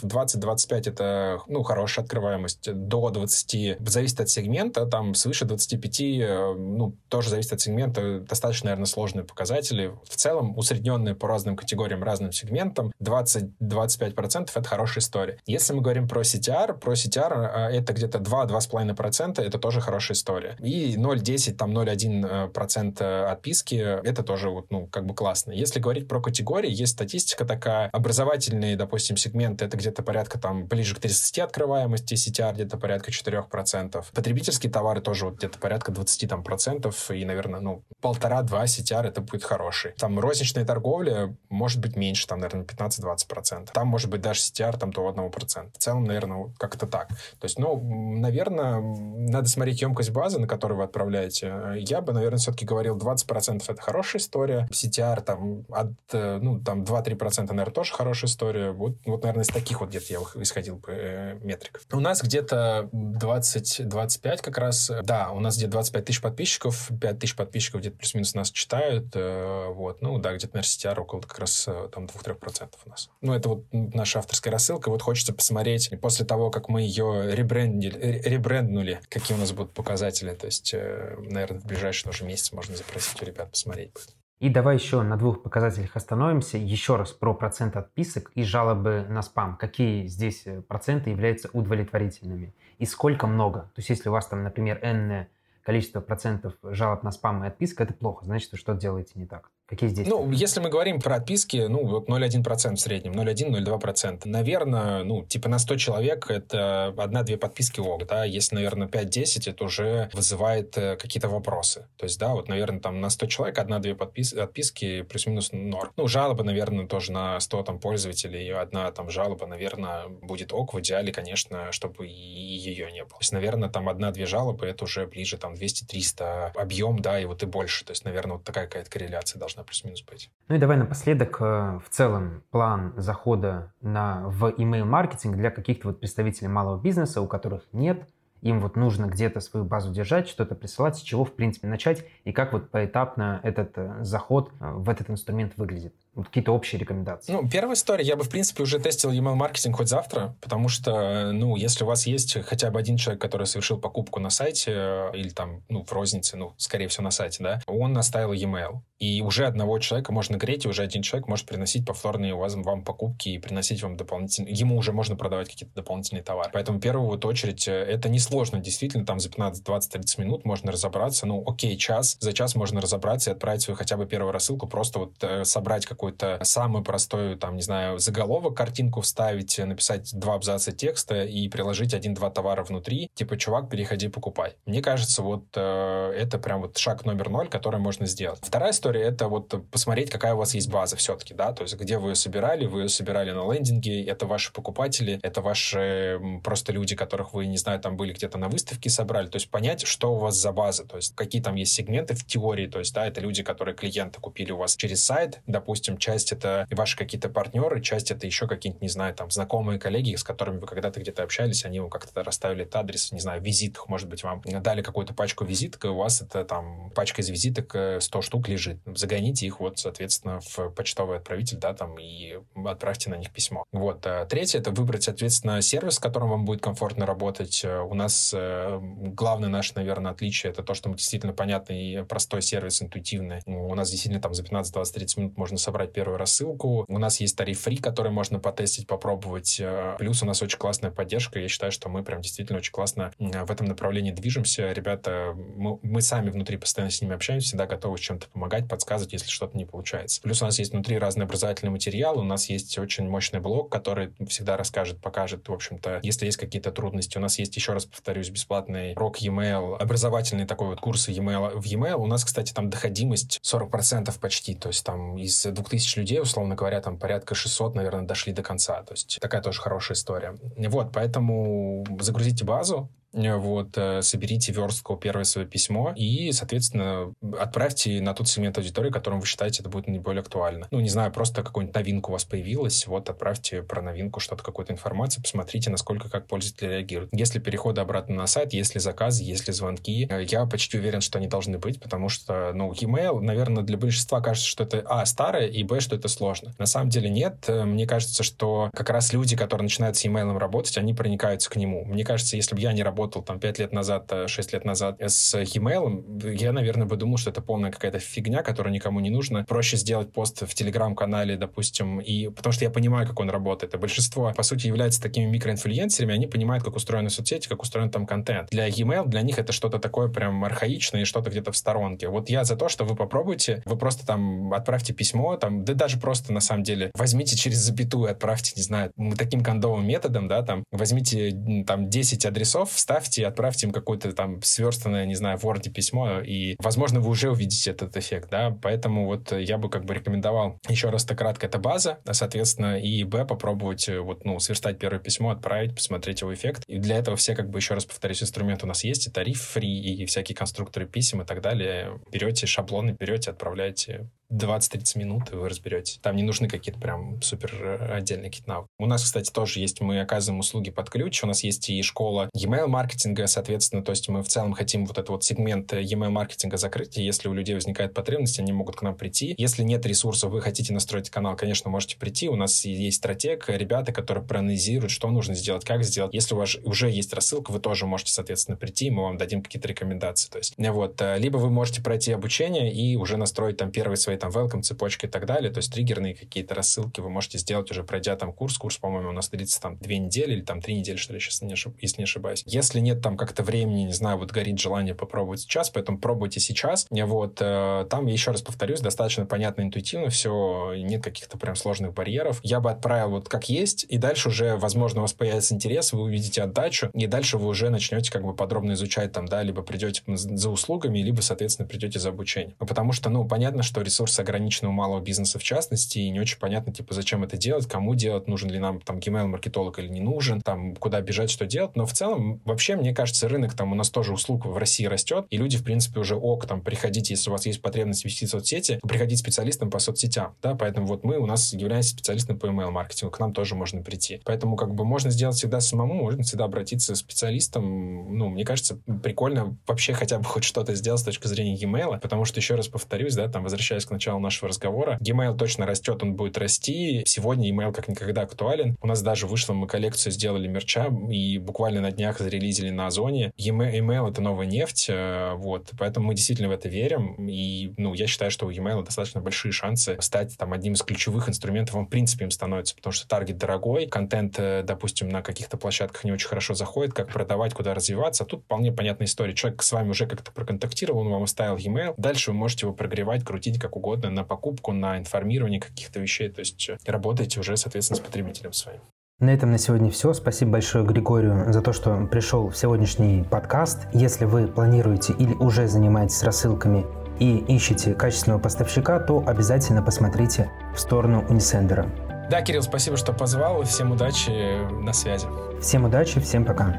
[0.04, 6.96] 20-25 это, ну, хорошая открываемость, до 20 зависит от сегмента, там свыше 25, э, ну,
[7.10, 9.94] тоже зависит от сегмента, достаточно, наверное, сложные показатели.
[10.04, 15.38] В целом, усредненные по разным категориям, разным сегментам, 20 25% это хорошая история.
[15.46, 20.56] Если мы говорим про CTR, про CTR а, это где-то 2-2,5%, это тоже хорошая история.
[20.60, 25.52] И 0,10, там 0,1% э, отписки, это тоже вот, ну, как бы классно.
[25.52, 30.96] Если говорить про категории, есть статистика такая, образовательные, допустим, сегменты, это где-то порядка там ближе
[30.96, 34.06] к 30 открываемости, CTR где-то порядка 4%.
[34.14, 39.22] Потребительские товары тоже вот где-то порядка 20 там процентов, и, наверное, ну, полтора-два CTR это
[39.22, 39.92] будет хороший.
[39.98, 43.70] Там розничная торговля может быть меньше, там, наверное, 15-20%.
[43.74, 45.72] Там может быть даже CTR там до 1%.
[45.74, 47.08] В целом, наверное, как-то так.
[47.08, 47.80] То есть, ну,
[48.20, 51.76] наверное, надо смотреть емкость базы, на которую вы отправляете.
[51.78, 54.68] Я бы, наверное, все-таки говорил 20% это хорошая история.
[54.72, 58.72] CTR там от, э, ну, там 2-3% наверное, тоже хорошая история.
[58.72, 61.82] Вот, вот, наверное, из таких вот где-то я исходил бы э, метрик.
[61.92, 64.92] У нас где-то 20-25 как раз.
[65.04, 69.12] Да, у нас где-то 25 тысяч подписчиков, 5 тысяч подписчиков где-то плюс-минус нас читают.
[69.14, 73.10] Э, вот, ну, да, где-то, наверное, CTR около как раз там 2-3% у нас.
[73.22, 74.90] Ну, это вот наша авторская рассылка.
[74.90, 80.34] Вот хочется посмотреть после того, как мы ее ребрендили, ребренднули, какие у нас будут показатели.
[80.34, 83.92] То есть, э, наверное, в ближайший тоже месяц можно запросить у ребят посмотреть.
[84.40, 86.58] И давай еще на двух показателях остановимся.
[86.58, 89.58] Еще раз про процент отписок и жалобы на спам.
[89.58, 92.56] Какие здесь э, проценты являются удовлетворительными?
[92.78, 93.64] И сколько много?
[93.76, 95.28] То есть если у вас там, например, n
[95.64, 99.52] количество процентов жалоб на спам и отписок, это плохо, значит, вы что-то делаете не так.
[99.70, 100.08] Какие здесь?
[100.08, 104.22] Ну, если мы говорим про отписки, ну, вот 0,1% в среднем, 0,1-0,2%.
[104.26, 108.24] Наверное, ну, типа на 100 человек это одна-две подписки ок, да.
[108.26, 111.88] Если, наверное, 5-10, это уже вызывает э, какие-то вопросы.
[111.98, 114.34] То есть, да, вот, наверное, там на 100 человек одна-две подпис...
[114.34, 115.92] отписки плюс-минус норм.
[115.98, 120.74] Ну, жалоба, наверное, тоже на 100 там пользователей, одна там жалоба, наверное, будет ок.
[120.74, 123.12] В идеале, конечно, чтобы и ее не было.
[123.12, 127.44] То есть, наверное, там одна-две жалобы, это уже ближе там 200-300 объем, да, и вот
[127.44, 127.86] и больше.
[127.86, 130.32] То есть, наверное, вот такая какая-то корреляция должна плюс-минус быть.
[130.48, 136.00] Ну и давай напоследок э, в целом план захода на, в email-маркетинг для каких-то вот
[136.00, 138.08] представителей малого бизнеса, у которых нет
[138.42, 142.32] им вот нужно где-то свою базу держать, что-то присылать, с чего, в принципе, начать, и
[142.32, 145.94] как вот поэтапно этот э, заход э, в этот инструмент выглядит.
[146.16, 147.32] Какие-то общие рекомендации.
[147.32, 151.56] Ну, первая история, я бы, в принципе, уже тестил email-маркетинг хоть завтра, потому что, ну,
[151.56, 155.30] если у вас есть хотя бы один человек, который совершил покупку на сайте э, или
[155.30, 158.82] там, ну, в рознице, ну, скорее всего, на сайте, да, он оставил e-mail.
[158.98, 162.56] И уже одного человека можно греть, и уже один человек может приносить повторные у вас,
[162.56, 164.54] вам покупки и приносить вам дополнительные...
[164.54, 166.50] Ему уже можно продавать какие-то дополнительные товары.
[166.52, 170.46] Поэтому в первую вот очередь это не сложно, действительно, там за 15, 20, 30 минут
[170.46, 171.26] можно разобраться.
[171.26, 175.00] Ну, окей, час, за час можно разобраться и отправить свою хотя бы первую рассылку, просто
[175.00, 180.72] вот э, собрать какой-то самый простой, там, не знаю, заголовок, картинку вставить, написать два абзаца
[180.72, 184.56] текста и приложить один-два товара внутри, типа, чувак, переходи, покупай.
[184.66, 188.40] Мне кажется, вот э, это прям вот шаг номер ноль, который можно сделать.
[188.42, 191.98] Вторая история— это вот посмотреть, какая у вас есть база все-таки, да, то есть где
[191.98, 196.96] вы ее собирали, вы ее собирали на лендинге, это ваши покупатели, это ваши просто люди,
[196.96, 200.18] которых вы, не знаю, там были где-то на выставке, собрали, то есть понять, что у
[200.18, 203.20] вас за база, то есть какие там есть сегменты в теории, то есть, да, это
[203.20, 208.12] люди, которые клиенты купили у вас через сайт, допустим, часть это ваши какие-то партнеры, часть
[208.12, 211.80] это еще какие-нибудь, не знаю, там, знакомые коллеги, с которыми вы когда-то где-то общались, они
[211.80, 215.86] вам как-то расставили этот адрес, не знаю, визиток, может быть, вам дали какую-то пачку визиток,
[215.86, 218.80] и у вас это там пачка из визиток 100 э, штук лежит.
[218.86, 223.64] Загоните их вот, соответственно, в почтовый отправитель, да, там, и отправьте на них письмо.
[223.72, 224.06] Вот.
[224.06, 227.62] А третье— это выбрать, соответственно, сервис, с которым вам будет комфортно работать.
[227.64, 232.04] Э, у нас э, главное наше, наверное, отличие это то, что мы действительно понятный и
[232.04, 233.42] простой сервис, интуитивный.
[233.46, 236.86] У нас действительно там за 15, 20, 30 минут можно собрать первую рассылку.
[236.88, 239.60] У нас есть тариф фри, который можно потестить, попробовать.
[239.60, 241.40] Э, плюс у нас очень классная поддержка.
[241.40, 244.72] Я считаю, что мы прям действительно очень классно в этом направлении движемся.
[244.72, 249.28] Ребята, мы, мы сами внутри постоянно с ними общаемся, всегда готовы чем-то помогать, подсказывать, если
[249.30, 250.22] что-то не получается.
[250.22, 252.22] Плюс у нас есть внутри разные образовательные материалы.
[252.22, 256.72] У нас есть очень мощный блог, который всегда расскажет, покажет, в общем-то, если есть какие-то
[256.72, 257.18] трудности.
[257.18, 261.66] У нас есть, еще раз повторюсь, бесплатный рок e-mail, образовательный такой вот курс e-mail в
[261.66, 261.96] e-mail.
[261.96, 264.56] У нас, кстати, там доходимость 40% почти.
[264.56, 268.84] То есть там из 2000 людей, условно говоря, там порядка 600, наверное, дошли до конца.
[268.84, 270.36] То есть такая тоже хорошая история.
[270.58, 278.14] Вот, поэтому загрузите базу, вот, э, соберите верстку, первое свое письмо и, соответственно, отправьте на
[278.14, 280.68] тот сегмент аудитории, которым вы считаете это будет наиболее актуально.
[280.72, 284.74] Ну, не знаю, просто какую-нибудь новинку у вас появилась, вот отправьте про новинку что-то, какую-то
[284.74, 287.10] информацию, посмотрите, насколько как пользователи реагируют.
[287.14, 291.28] Если переходы обратно на сайт, если заказы, если звонки, э, я почти уверен, что они
[291.28, 295.64] должны быть, потому что, ну, e-mail, наверное, для большинства кажется, что это, а, старое, и,
[295.64, 296.54] б, что это сложно.
[296.58, 297.46] На самом деле нет.
[297.48, 301.56] Э, мне кажется, что как раз люди, которые начинают с e-mail работать, они проникаются к
[301.56, 301.86] нему.
[301.86, 304.66] Мне кажется, если бы я не работал работал там 5 лет назад, 6 э, лет
[304.66, 309.10] назад с e-mail, я, наверное, бы думал, что это полная какая-то фигня, которая никому не
[309.10, 309.46] нужна.
[309.48, 313.74] Проще сделать пост в Телеграм-канале, допустим, и потому что я понимаю, как он работает.
[313.74, 318.06] И большинство, по сути, являются такими микроинфлюенсерами, они понимают, как устроены соцсети, как устроен там
[318.06, 318.50] контент.
[318.50, 322.10] Для e-mail, для них это что-то такое прям архаичное и что-то где-то в сторонке.
[322.10, 326.00] Вот я за то, что вы попробуйте, вы просто там отправьте письмо, там, да даже
[326.00, 330.66] просто на самом деле возьмите через запятую, отправьте, не знаю, таким кондовым методом, да, там,
[330.72, 331.34] возьмите
[331.66, 336.56] там 10 адресов, вставьте, отправьте им какое-то там сверстанное, не знаю, в Word письмо, и,
[336.58, 340.90] возможно, вы уже увидите этот эффект, да, поэтому вот я бы как бы рекомендовал еще
[340.90, 345.30] раз так кратко, это база, соответственно, и, б, попробовать э, вот, ну, сверстать первое письмо,
[345.30, 348.68] отправить, посмотреть его эффект, и для этого все, как бы, еще раз повторюсь, инструмент у
[348.68, 353.30] нас есть, и тариф фри, и всякие конструкторы писем и так далее, берете шаблоны, берете,
[353.30, 356.00] отправляете 20-30 минут, и вы разберете.
[356.02, 358.70] Там не нужны какие-то прям супер э, отдельные какие-то навыки.
[358.78, 361.24] У нас, кстати, тоже есть, мы оказываем услуги под ключ.
[361.24, 364.98] У нас есть и школа e-mail маркетинга, соответственно, то есть мы в целом хотим вот
[364.98, 366.98] этот вот сегмент э, e-mail маркетинга закрыть.
[366.98, 369.36] И если у людей возникает потребность, они могут к нам прийти.
[369.38, 372.30] Если нет ресурсов, вы хотите настроить канал, конечно, можете прийти.
[372.30, 376.14] У нас есть стратег, ребята, которые проанализируют, что нужно сделать, как сделать.
[376.14, 379.42] Если у вас уже есть рассылка, вы тоже можете, соответственно, прийти, и мы вам дадим
[379.42, 380.30] какие-то рекомендации.
[380.30, 384.16] То есть, вот, э, либо вы можете пройти обучение и уже настроить там первые свои
[384.16, 385.52] там welcome, цепочки и так далее.
[385.52, 388.58] То есть триггерные какие-то рассылки вы можете сделать уже пройдя там курс.
[388.58, 391.42] Курс, по-моему, у нас длится там две недели или там три недели, что ли, сейчас
[391.42, 391.74] не ошиб...
[391.82, 392.44] если не ошибаюсь.
[392.46, 396.86] Если нет там как-то времени, не знаю, вот горит желание попробовать сейчас, поэтому пробуйте сейчас.
[396.92, 402.40] Вот э, там, еще раз повторюсь, достаточно понятно, интуитивно все, нет каких-то прям сложных барьеров.
[402.44, 406.04] Я бы отправил вот как есть, и дальше уже, возможно, у вас появится интерес, вы
[406.04, 410.04] увидите отдачу, и дальше вы уже начнете как бы подробно изучать там, да, либо придете
[410.06, 412.56] за услугами, либо, соответственно, придете за обучением.
[412.60, 416.20] Ну, потому что, ну, понятно, что ресурсы ограничены у малого бизнеса в частности, и не
[416.20, 420.02] очень понятно, типа, зачем это делать, кому делать, нужен ли нам там email-маркетолог или не
[420.02, 421.76] нужен, там, куда бежать, что делать.
[421.76, 425.26] Но в целом, вообще, мне кажется, рынок там у нас тоже услуг в России растет,
[425.30, 428.82] и люди, в принципе, уже ок, там, приходите, если у вас есть потребность вести соцсети,
[428.86, 433.20] приходить специалистам по соцсетям, да, поэтому вот мы у нас являемся специалистом по email-маркетингу, к
[433.20, 434.22] нам тоже можно прийти.
[434.26, 438.18] Поэтому как бы можно сделать всегда самому, можно всегда обратиться к специалистам.
[438.18, 442.26] Ну, мне кажется, прикольно вообще хотя бы хоть что-то сделать с точки зрения e-mail, потому
[442.26, 446.16] что, еще раз повторюсь, да, там, возвращаясь к началу нашего разговора, e-mail точно растет, он
[446.16, 447.04] будет расти.
[447.06, 448.76] Сегодня e-mail как никогда актуален.
[448.82, 452.20] У нас даже вышло, мы коллекцию сделали мерча, и буквально на днях
[452.52, 453.32] зарелизили на Озоне.
[453.38, 458.08] E-mail— это новая нефть, э, вот, поэтому мы действительно в это верим, и, ну, я
[458.08, 461.90] считаю, что у e-mail достаточно большие шансы стать там одним из ключевых инструментов, он, в
[461.90, 466.28] принципе, им становится, потому что таргет дорогой, контент, э, допустим, на каких-то площадках не очень
[466.28, 468.26] хорошо заходит, как продавать, куда развиваться.
[468.26, 469.34] Тут вполне понятная история.
[469.34, 471.94] Человек с вами уже как-то проконтактировал, он вам оставил e-mail.
[471.98, 476.30] Дальше вы можете его прогревать, крутить как угодно на покупку, на информирование каких-то вещей.
[476.30, 478.82] То есть э, работаете уже, соответственно, с потребителем своим.
[479.20, 480.14] На этом на сегодня все.
[480.14, 483.80] Спасибо большое Григорию за то, что пришел в сегодняшний подкаст.
[483.92, 486.86] Если вы планируете или уже занимаетесь рассылками
[487.20, 491.90] и ищете качественного поставщика, то обязательно посмотрите в сторону Unisender.
[492.30, 493.64] Да, Кирилл, спасибо, что позвал.
[493.64, 495.28] Всем удачи на связи.
[495.60, 496.78] Всем удачи, всем пока.